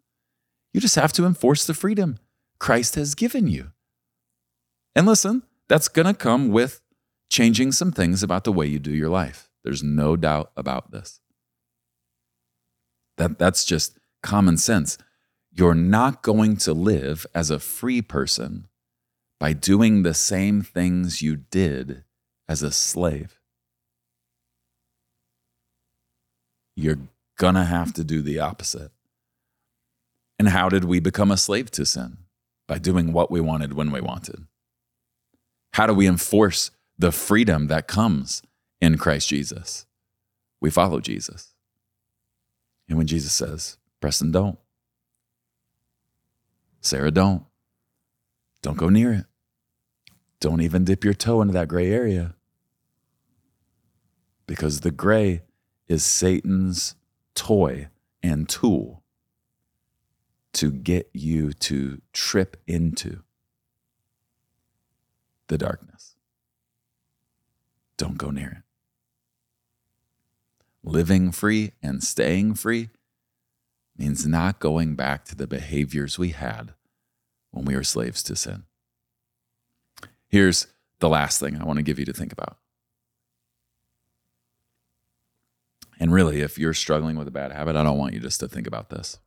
[0.74, 2.18] You just have to enforce the freedom
[2.60, 3.72] Christ has given you.
[4.96, 6.82] And listen, that's going to come with
[7.30, 9.50] changing some things about the way you do your life.
[9.64, 11.20] There's no doubt about this.
[13.18, 14.98] That, that's just common sense.
[15.52, 18.68] You're not going to live as a free person
[19.40, 22.04] by doing the same things you did
[22.48, 23.39] as a slave.
[26.80, 27.00] You're
[27.38, 28.92] to have to do the opposite.
[30.38, 32.20] And how did we become a slave to sin?
[32.68, 34.46] By doing what we wanted when we wanted.
[35.74, 38.42] How do we enforce the freedom that comes
[38.80, 39.86] in Christ Jesus?
[40.62, 41.54] We follow Jesus.
[42.88, 44.58] And when Jesus says, Preston, don't.
[46.82, 47.44] Sarah, don't.
[48.62, 49.26] Don't go near it.
[50.40, 52.36] don't even dip your toe into that gray area
[54.48, 55.42] because the gray
[55.90, 56.96] is Satan's
[57.36, 57.90] toy
[58.24, 59.04] and tool
[60.54, 63.24] to get you to trip into
[65.48, 66.16] the darkness.
[67.98, 68.64] Don't go near it.
[70.84, 72.90] Living free and staying free
[73.98, 76.74] means not going back to the behaviors we had
[77.52, 78.64] when we were slaves to sin.
[80.30, 80.68] Here's
[81.00, 82.58] the last thing I want to give you to think about.
[86.00, 88.48] And really, if you're struggling with a bad habit, I don't want you just to
[88.48, 89.20] think about this.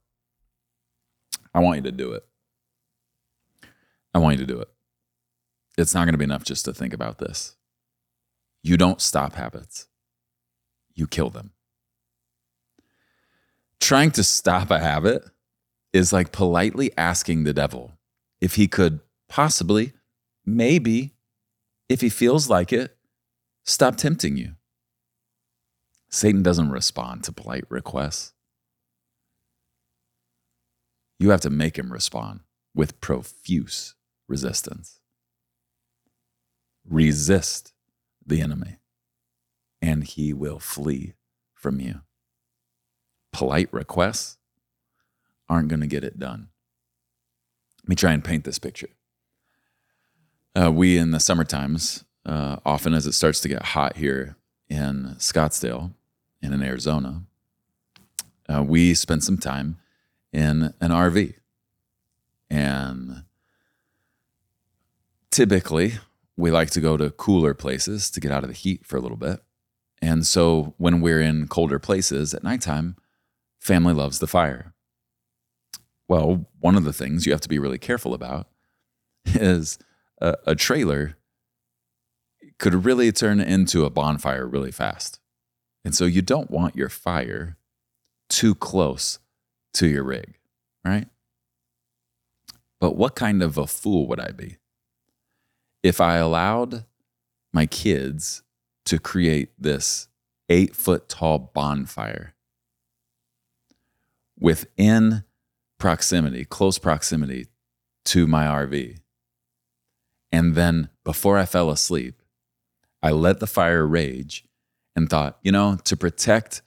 [1.55, 2.25] I want you to do it.
[4.15, 4.69] I want you to do it.
[5.77, 7.57] It's not going to be enough just to think about this.
[8.63, 9.87] You don't stop habits,
[10.95, 11.53] you kill them.
[13.81, 15.25] Trying to stop a habit
[15.93, 17.99] is like politely asking the devil
[18.41, 19.93] if he could possibly,
[20.47, 21.15] maybe,
[21.89, 22.97] if he feels like it,
[23.65, 24.53] stop tempting you.
[26.13, 28.35] Satan doesn't respond to polite requests.
[31.19, 32.41] You have to make him respond
[32.75, 33.95] with profuse
[34.29, 35.01] resistance.
[36.87, 37.73] Resist
[38.27, 38.77] the enemy,
[39.81, 41.15] and he will flee
[41.55, 42.03] from you.
[43.33, 44.37] Polite requests
[45.49, 46.49] aren't going to get it done.
[47.83, 48.91] Let me try and paint this picture.
[50.55, 54.37] Uh, we in the summer times, uh, often as it starts to get hot here
[54.69, 55.93] in Scottsdale
[56.43, 57.23] and in Arizona,
[58.49, 59.79] uh, we spent some time
[60.33, 61.35] in an RV.
[62.51, 63.25] And
[65.31, 65.95] typically,
[66.37, 69.01] we like to go to cooler places to get out of the heat for a
[69.01, 69.41] little bit.
[70.01, 72.97] And so, when we're in colder places at nighttime,
[73.61, 74.75] family loves the fire.
[76.09, 78.49] Well, one of the things you have to be really careful about
[79.25, 79.79] is
[80.21, 81.17] a, a trailer
[82.59, 85.21] could really turn into a bonfire really fast.
[85.85, 87.57] And so, you don't want your fire
[88.29, 89.19] too close
[89.75, 90.39] to your rig,
[90.85, 91.09] right?
[92.81, 94.57] But what kind of a fool would I be
[95.83, 96.85] if I allowed
[97.53, 98.43] my kids
[98.87, 100.09] to create this
[100.49, 102.35] eight foot tall bonfire
[104.39, 105.25] within
[105.79, 107.47] proximity, close proximity
[108.07, 108.99] to my RV?
[110.33, 112.23] And then before I fell asleep,
[113.03, 114.45] I let the fire rage
[114.95, 116.63] and thought, you know, to protect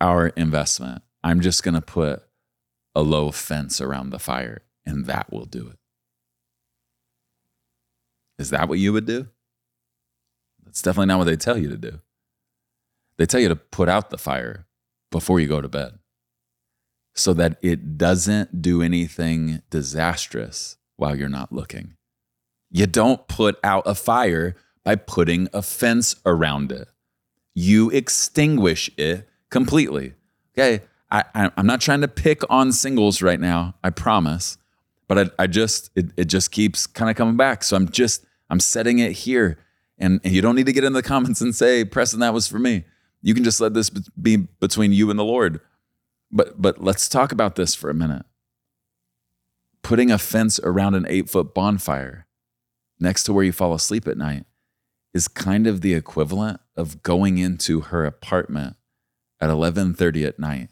[0.00, 2.22] our investment, I'm just going to put
[2.94, 5.78] a low fence around the fire and that will do it.
[8.38, 9.28] Is that what you would do?
[10.64, 12.00] That's definitely not what they tell you to do.
[13.18, 14.66] They tell you to put out the fire
[15.10, 15.98] before you go to bed
[17.14, 21.96] so that it doesn't do anything disastrous while you're not looking.
[22.70, 26.88] You don't put out a fire by putting a fence around it.
[27.54, 30.14] You extinguish it completely.
[30.56, 30.84] Okay.
[31.10, 34.58] I, I, am not trying to pick on singles right now, I promise.
[35.08, 37.64] But I, I just, it, it just keeps kind of coming back.
[37.64, 39.58] So I'm just, I'm setting it here.
[39.98, 42.46] And, and you don't need to get in the comments and say, Preston, that was
[42.46, 42.84] for me.
[43.22, 45.60] You can just let this be between you and the Lord.
[46.30, 48.24] But, but let's talk about this for a minute.
[49.82, 52.26] Putting a fence around an eight foot bonfire
[53.00, 54.44] next to where you fall asleep at night
[55.12, 58.76] is kind of the equivalent of going into her apartment
[59.40, 60.68] at 11:30 at night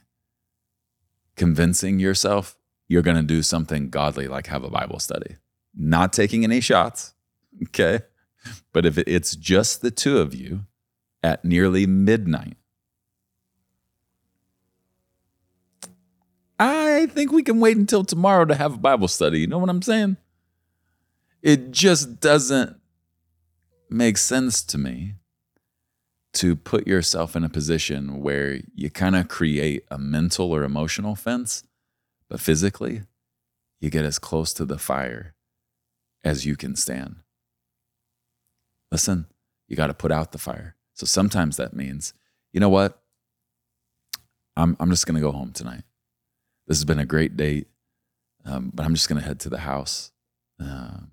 [1.39, 2.57] convincing yourself
[2.89, 5.36] you're going to do something godly like have a Bible study.
[5.74, 7.14] Not taking any shots,
[7.68, 8.01] okay?
[8.72, 10.66] But if it's just the two of you
[11.22, 12.57] at nearly midnight,
[16.59, 19.41] I think we can wait until tomorrow to have a Bible study.
[19.41, 20.16] You know what I'm saying?
[21.43, 22.76] It just doesn't
[23.91, 25.14] make sense to me
[26.34, 31.14] to put yourself in a position where you kind of create a mental or emotional
[31.14, 31.64] fence,
[32.28, 33.03] but physically,
[33.80, 35.34] you get as close to the fire
[36.24, 37.16] as you can stand.
[38.93, 39.26] Listen,
[39.66, 40.76] you got to put out the fire.
[40.95, 42.12] So sometimes that means,
[42.53, 43.01] you know what?
[44.57, 45.84] I'm, I'm just going to go home tonight.
[46.66, 47.68] This has been a great date,
[48.45, 50.12] um, but I'm just going to head to the house
[50.61, 51.12] um,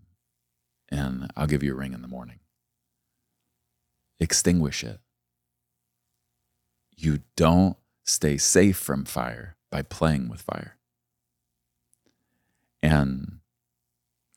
[0.89, 2.39] and I'll give you a ring in the morning.
[4.19, 4.99] Extinguish it.
[6.95, 10.77] You don't stay safe from fire by playing with fire.
[12.81, 13.39] And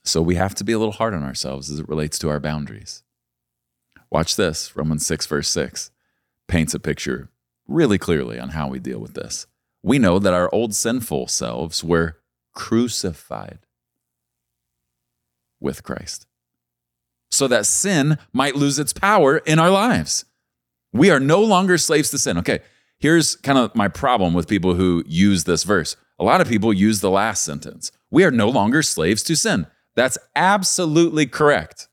[0.04, 2.40] so we have to be a little hard on ourselves as it relates to our
[2.40, 3.02] boundaries.
[4.10, 5.90] Watch this Romans 6, verse 6
[6.48, 7.28] paints a picture
[7.68, 9.46] really clearly on how we deal with this.
[9.82, 12.16] We know that our old sinful selves were
[12.54, 13.60] crucified
[15.60, 16.26] with Christ.
[17.30, 20.24] So that sin might lose its power in our lives.
[20.92, 22.38] We are no longer slaves to sin.
[22.38, 22.60] Okay,
[22.98, 25.96] here's kind of my problem with people who use this verse.
[26.18, 27.92] A lot of people use the last sentence.
[28.10, 29.66] We are no longer slaves to sin.
[29.94, 31.88] That's absolutely correct.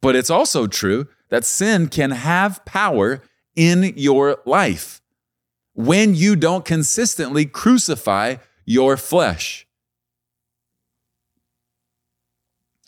[0.00, 3.22] But it's also true that sin can have power
[3.54, 5.00] in your life
[5.74, 9.66] when you don't consistently crucify your flesh.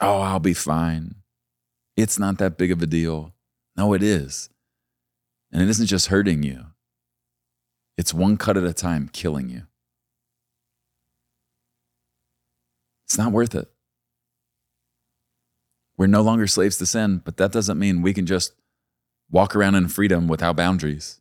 [0.00, 1.16] Oh, I'll be fine.
[1.96, 3.32] It's not that big of a deal.
[3.76, 4.48] No, it is.
[5.52, 6.66] And it isn't just hurting you,
[7.96, 9.62] it's one cut at a time killing you.
[13.06, 13.70] It's not worth it.
[15.96, 18.54] We're no longer slaves to sin, but that doesn't mean we can just
[19.30, 21.20] walk around in freedom without boundaries.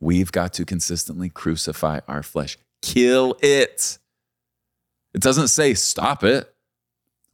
[0.00, 3.98] We've got to consistently crucify our flesh, kill it.
[5.14, 6.53] It doesn't say stop it.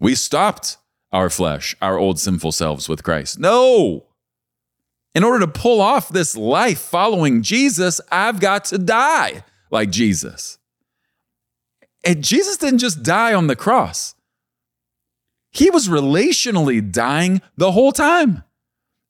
[0.01, 0.78] We stopped
[1.12, 3.38] our flesh, our old sinful selves with Christ.
[3.38, 4.07] No.
[5.14, 10.59] In order to pull off this life following Jesus, I've got to die like Jesus.
[12.05, 14.14] And Jesus didn't just die on the cross,
[15.53, 18.44] he was relationally dying the whole time.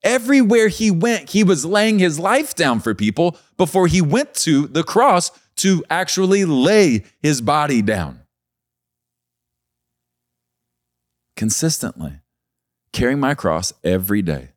[0.03, 4.66] Everywhere he went, he was laying his life down for people before he went to
[4.66, 8.20] the cross to actually lay his body down.
[11.41, 12.20] Consistently,
[12.93, 14.51] carrying my cross every day.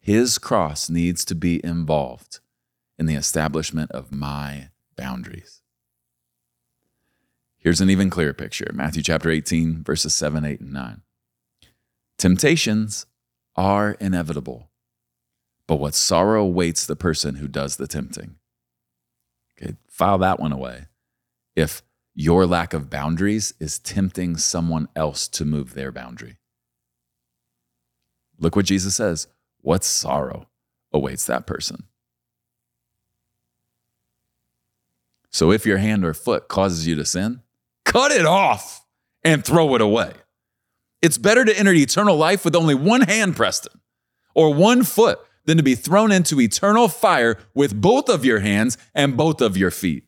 [0.00, 2.40] His cross needs to be involved
[2.98, 5.62] in the establishment of my boundaries.
[7.58, 11.02] Here's an even clearer picture Matthew chapter 18, verses 7, 8, and 9.
[12.16, 13.06] Temptations
[13.54, 14.68] are inevitable,
[15.68, 18.34] but what sorrow awaits the person who does the tempting.
[19.56, 20.86] Okay, file that one away.
[21.54, 21.84] If
[22.20, 26.36] your lack of boundaries is tempting someone else to move their boundary.
[28.40, 29.28] Look what Jesus says.
[29.60, 30.48] What sorrow
[30.92, 31.84] awaits that person?
[35.30, 37.42] So if your hand or foot causes you to sin,
[37.84, 38.84] cut it off
[39.22, 40.10] and throw it away.
[41.00, 43.80] It's better to enter eternal life with only one hand, Preston,
[44.34, 48.76] or one foot than to be thrown into eternal fire with both of your hands
[48.92, 50.07] and both of your feet.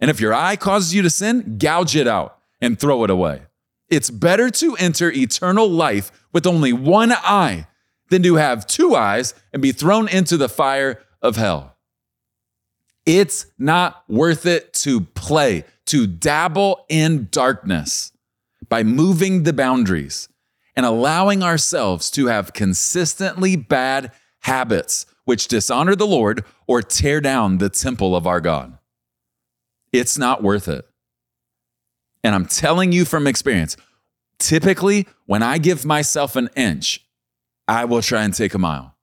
[0.00, 3.42] And if your eye causes you to sin, gouge it out and throw it away.
[3.88, 7.66] It's better to enter eternal life with only one eye
[8.10, 11.76] than to have two eyes and be thrown into the fire of hell.
[13.06, 18.12] It's not worth it to play, to dabble in darkness
[18.68, 20.28] by moving the boundaries
[20.74, 27.58] and allowing ourselves to have consistently bad habits which dishonor the Lord or tear down
[27.58, 28.78] the temple of our God.
[29.94, 30.84] It's not worth it.
[32.24, 33.76] And I'm telling you from experience,
[34.40, 37.06] typically when I give myself an inch,
[37.68, 38.96] I will try and take a mile.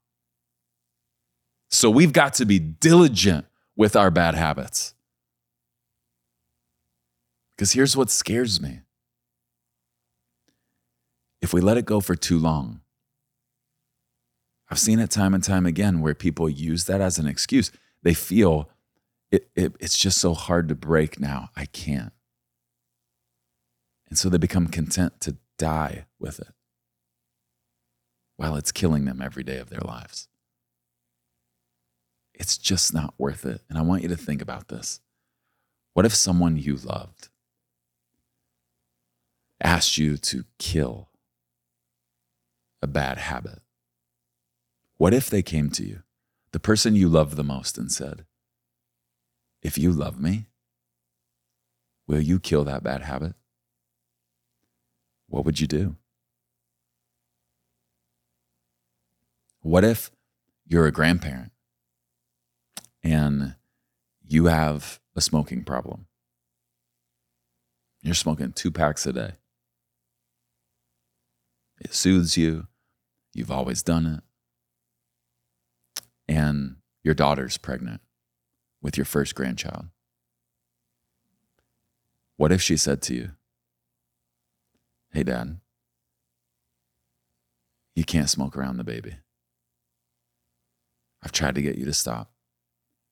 [1.69, 3.45] So we've got to be diligent
[3.77, 4.93] with our bad habits.
[7.55, 8.81] Because here's what scares me
[11.41, 12.81] if we let it go for too long.
[14.69, 17.71] I've seen it time and time again where people use that as an excuse.
[18.03, 18.69] They feel
[19.31, 21.49] it, it, it's just so hard to break now.
[21.55, 22.13] I can't.
[24.09, 26.53] And so they become content to die with it
[28.35, 30.27] while it's killing them every day of their lives.
[32.33, 33.61] It's just not worth it.
[33.69, 34.99] And I want you to think about this.
[35.93, 37.29] What if someone you loved
[39.63, 41.09] asked you to kill
[42.81, 43.61] a bad habit?
[44.97, 46.03] What if they came to you,
[46.51, 48.25] the person you love the most, and said,
[49.61, 50.47] If you love me,
[52.07, 53.35] will you kill that bad habit?
[55.27, 55.95] What would you do?
[59.61, 60.09] What if
[60.65, 61.51] you're a grandparent
[63.03, 63.55] and
[64.27, 66.07] you have a smoking problem?
[68.01, 69.31] You're smoking two packs a day.
[71.79, 72.67] It soothes you.
[73.33, 74.23] You've always done it.
[76.27, 78.01] And your daughter's pregnant
[78.81, 79.87] with your first grandchild.
[82.37, 83.31] What if she said to you,
[85.13, 85.59] Hey, dad,
[87.95, 89.17] you can't smoke around the baby.
[91.21, 92.31] I've tried to get you to stop.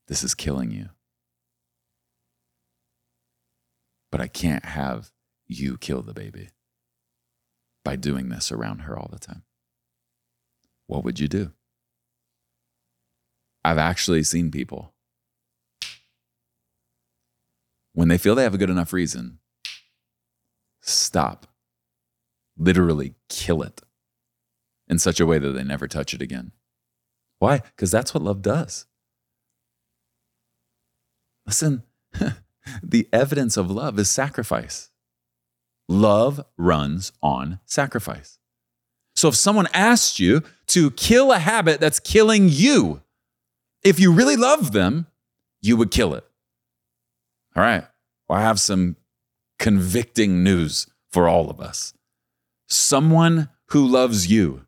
[0.08, 0.90] This is killing you.
[4.12, 5.12] But I can't have
[5.46, 6.50] you kill the baby
[7.84, 9.44] by doing this around her all the time.
[10.88, 11.52] What would you do?
[13.64, 14.94] I've actually seen people
[17.94, 19.40] when they feel they have a good enough reason,
[20.82, 21.48] stop
[22.58, 23.82] literally kill it
[24.88, 26.52] in such a way that they never touch it again.
[27.40, 27.60] Why?
[27.60, 28.86] Because that's what love does.
[31.46, 31.84] Listen,
[32.84, 34.90] the evidence of love is sacrifice.
[35.88, 38.38] Love runs on sacrifice.
[39.16, 43.02] So if someone asked you to kill a habit that's killing you,
[43.84, 45.08] if you really love them,
[45.62, 46.29] you would kill it.
[47.56, 47.86] All right.
[48.28, 48.96] Well, I have some
[49.58, 51.94] convicting news for all of us.
[52.68, 54.66] Someone who loves you,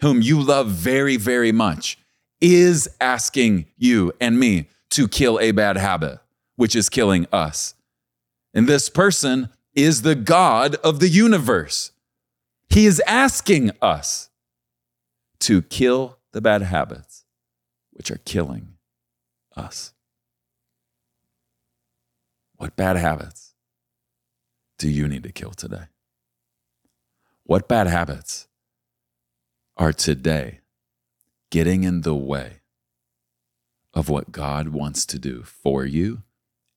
[0.00, 1.98] whom you love very, very much,
[2.40, 6.18] is asking you and me to kill a bad habit,
[6.56, 7.74] which is killing us.
[8.54, 11.92] And this person is the God of the universe.
[12.68, 14.30] He is asking us
[15.40, 17.24] to kill the bad habits,
[17.92, 18.74] which are killing
[19.56, 19.92] us.
[22.60, 23.54] What bad habits
[24.78, 25.84] do you need to kill today?
[27.44, 28.48] What bad habits
[29.78, 30.60] are today
[31.50, 32.60] getting in the way
[33.94, 36.22] of what God wants to do for you,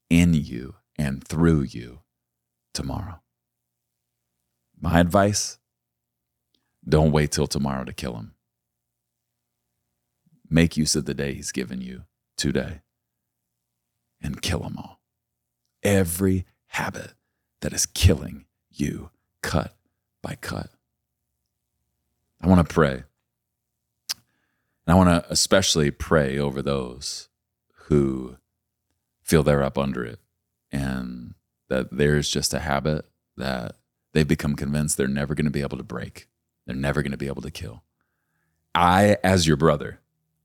[0.10, 2.00] in you, and through you
[2.74, 3.20] tomorrow?
[4.80, 5.58] My advice
[6.88, 8.36] don't wait till tomorrow to kill him.
[10.50, 12.04] Make use of the day he's given you
[12.38, 12.84] today
[14.22, 15.03] and kill them all.
[15.84, 17.14] Every habit
[17.62, 19.10] that is killing you,
[19.42, 19.76] cut
[20.22, 20.70] by cut.
[22.42, 23.04] I want to pray.
[24.86, 27.30] And I want to especially pray over those
[27.86, 28.38] who
[29.22, 30.20] feel they're up under it
[30.72, 31.36] and
[31.70, 33.06] that there's just a habit
[33.38, 33.78] that
[34.14, 36.28] they've become convinced they're never going to be able to break.
[36.66, 37.84] They're never going to be able to kill.
[38.76, 40.00] I, as your brother,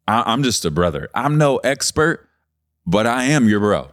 [0.06, 1.08] I, am just a brother.
[1.14, 2.28] I'm no expert,
[2.86, 3.92] but I am your bro.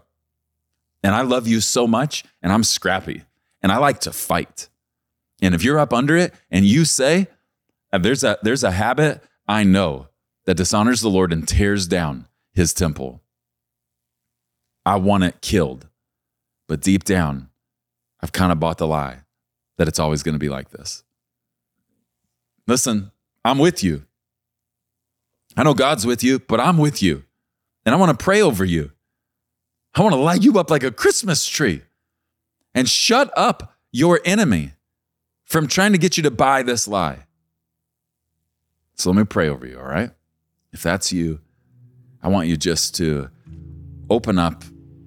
[1.06, 3.26] And I love you so much, and I'm scrappy,
[3.62, 4.70] and I like to fight.
[5.40, 7.28] And if you're up under it and you say,
[7.94, 10.08] uh, there's a, there's a habit I know
[10.46, 13.22] that dishonors the Lord and tears down his temple,
[14.84, 15.88] I want it killed.
[16.68, 17.50] But deep down,
[18.20, 19.20] I've kind of bought the lie
[19.78, 21.04] that it's always going to be like this.
[22.66, 23.12] Listen,
[23.44, 24.08] I'm with you.
[25.56, 27.26] I know God's with you, but I'm with you.
[27.86, 28.92] And I want to pray over you.
[29.96, 31.82] I want to light you up like a Christmas tree
[32.74, 34.74] and shut up your enemy
[35.46, 37.20] from trying to get you to buy this lie.
[38.96, 40.12] So let me pray over you, all right?
[40.74, 41.40] If that's you,
[42.22, 43.30] I want you just to
[44.10, 44.64] open up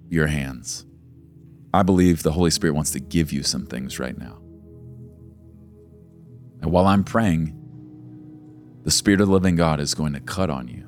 [0.09, 0.87] your hands.
[1.75, 4.39] I believe the Holy Spirit wants to give you some things right now.
[6.63, 7.55] And while I'm praying,
[8.85, 10.88] the Spirit of the living God is going to cut on you,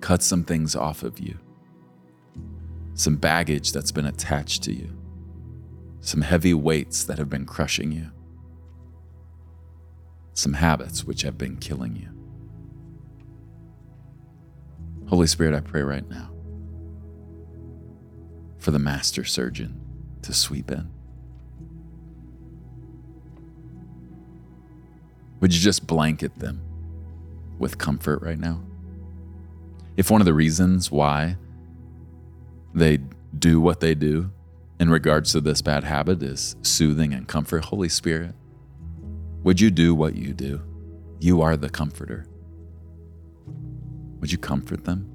[0.00, 1.38] cut some things off of you,
[2.94, 4.96] some baggage that's been attached to you,
[6.00, 8.10] some heavy weights that have been crushing you,
[10.34, 12.08] some habits which have been killing you.
[15.08, 16.30] Holy Spirit, I pray right now
[18.58, 19.80] for the master surgeon
[20.22, 20.90] to sweep in.
[25.40, 26.60] Would you just blanket them
[27.58, 28.60] with comfort right now?
[29.98, 31.36] If one of the reasons why
[32.72, 33.00] they
[33.36, 34.30] do what they do
[34.78, 38.32] in regards to this bad habit is soothing and comfort, Holy Spirit,
[39.42, 40.62] would you do what you do?
[41.18, 42.28] You are the comforter.
[44.20, 45.10] Would you comfort them?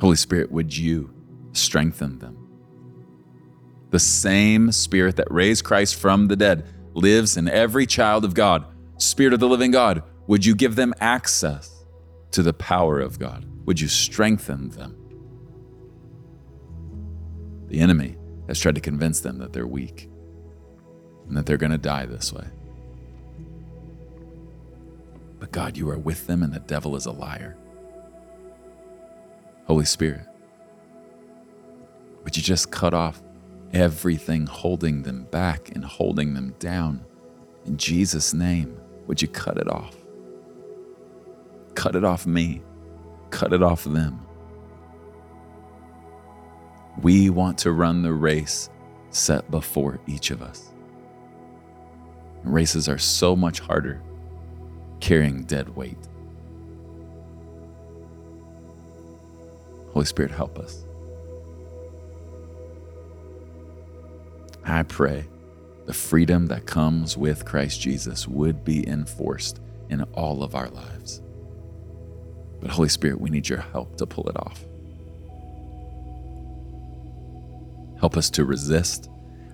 [0.00, 1.12] Holy Spirit, would you
[1.54, 2.36] strengthen them?
[3.90, 8.64] The same Spirit that raised Christ from the dead lives in every child of God.
[8.98, 11.79] Spirit of the living God, would you give them access
[12.32, 13.46] to the power of God?
[13.66, 14.96] Would you strengthen them?
[17.68, 18.16] The enemy
[18.48, 20.10] has tried to convince them that they're weak
[21.28, 22.46] and that they're going to die this way.
[25.38, 27.56] But God, you are with them, and the devil is a liar.
[29.66, 30.26] Holy Spirit,
[32.24, 33.22] would you just cut off
[33.72, 37.04] everything holding them back and holding them down.
[37.66, 39.96] In Jesus' name, would you cut it off?
[41.80, 42.60] Cut it off me.
[43.30, 44.20] Cut it off them.
[47.00, 48.68] We want to run the race
[49.08, 50.74] set before each of us.
[52.44, 54.02] Races are so much harder
[55.00, 55.96] carrying dead weight.
[59.94, 60.84] Holy Spirit, help us.
[64.66, 65.24] I pray
[65.86, 71.22] the freedom that comes with Christ Jesus would be enforced in all of our lives.
[72.60, 74.64] But Holy Spirit, we need your help to pull it off.
[77.98, 79.10] Help us to resist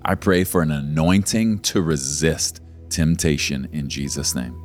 [0.09, 4.57] I pray for an anointing to resist temptation in Jesus' name.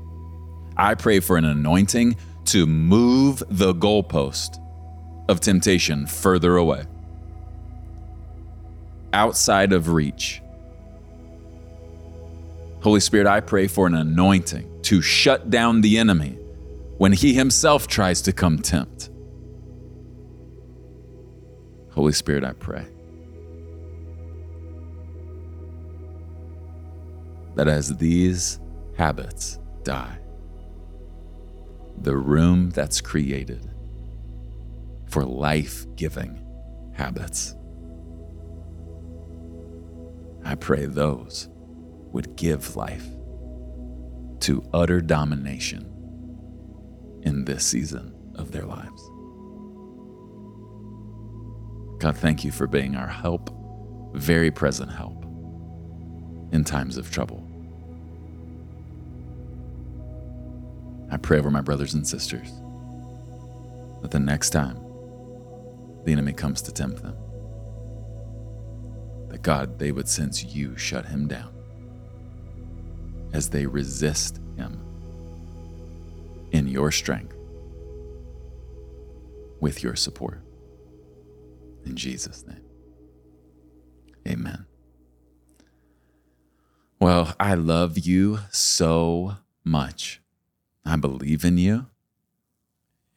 [0.77, 2.15] I pray for an anointing
[2.45, 4.59] to move the goalpost
[5.29, 6.83] of temptation further away,
[9.13, 10.43] outside of reach.
[12.83, 16.37] Holy Spirit, I pray for an anointing to shut down the enemy
[17.01, 19.09] when he himself tries to come tempt.
[21.93, 22.85] Holy Spirit, I pray
[27.55, 28.59] that as these
[28.95, 30.19] habits die,
[31.97, 33.67] the room that's created
[35.07, 36.39] for life giving
[36.93, 37.55] habits,
[40.45, 41.49] I pray those
[42.11, 43.07] would give life
[44.41, 46.00] to utter domination
[47.23, 49.09] in this season of their lives.
[51.99, 53.53] God, thank you for being our help,
[54.13, 55.23] very present help
[56.51, 57.47] in times of trouble.
[61.11, 62.49] I pray over my brothers and sisters
[64.01, 64.77] that the next time
[66.05, 67.15] the enemy comes to tempt them,
[69.29, 71.53] that God, they would sense you shut him down
[73.33, 74.90] as they resist him
[76.51, 77.35] in your strength
[79.59, 80.41] with your support.
[81.85, 82.65] In Jesus' name.
[84.27, 84.65] Amen.
[86.99, 90.21] Well, I love you so much.
[90.85, 91.87] I believe in you.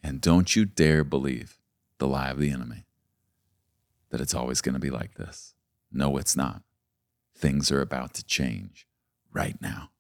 [0.03, 1.59] And don't you dare believe
[1.99, 2.87] the lie of the enemy
[4.11, 5.55] that it's always going to be like this.
[5.91, 6.63] No, it's not.
[7.35, 8.87] Things are about to change
[9.33, 9.91] right now.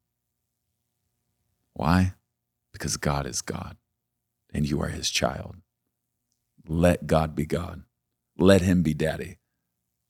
[1.72, 2.14] Why?
[2.74, 3.76] Because God is God
[4.52, 5.56] and you are his child.
[6.66, 7.84] Let God be God.
[8.36, 9.38] Let him be daddy.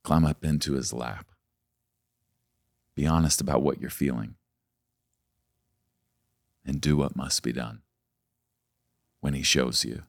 [0.03, 1.27] Climb up into his lap.
[2.97, 4.37] Be honest about what you're feeling
[6.65, 7.83] and do what must be done
[9.21, 10.05] when he shows you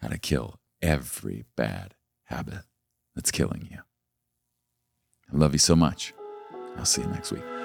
[0.00, 2.64] how to kill every bad habit
[3.14, 3.80] that's killing you.
[5.30, 6.14] I love you so much.
[6.78, 7.55] I'll see you next week.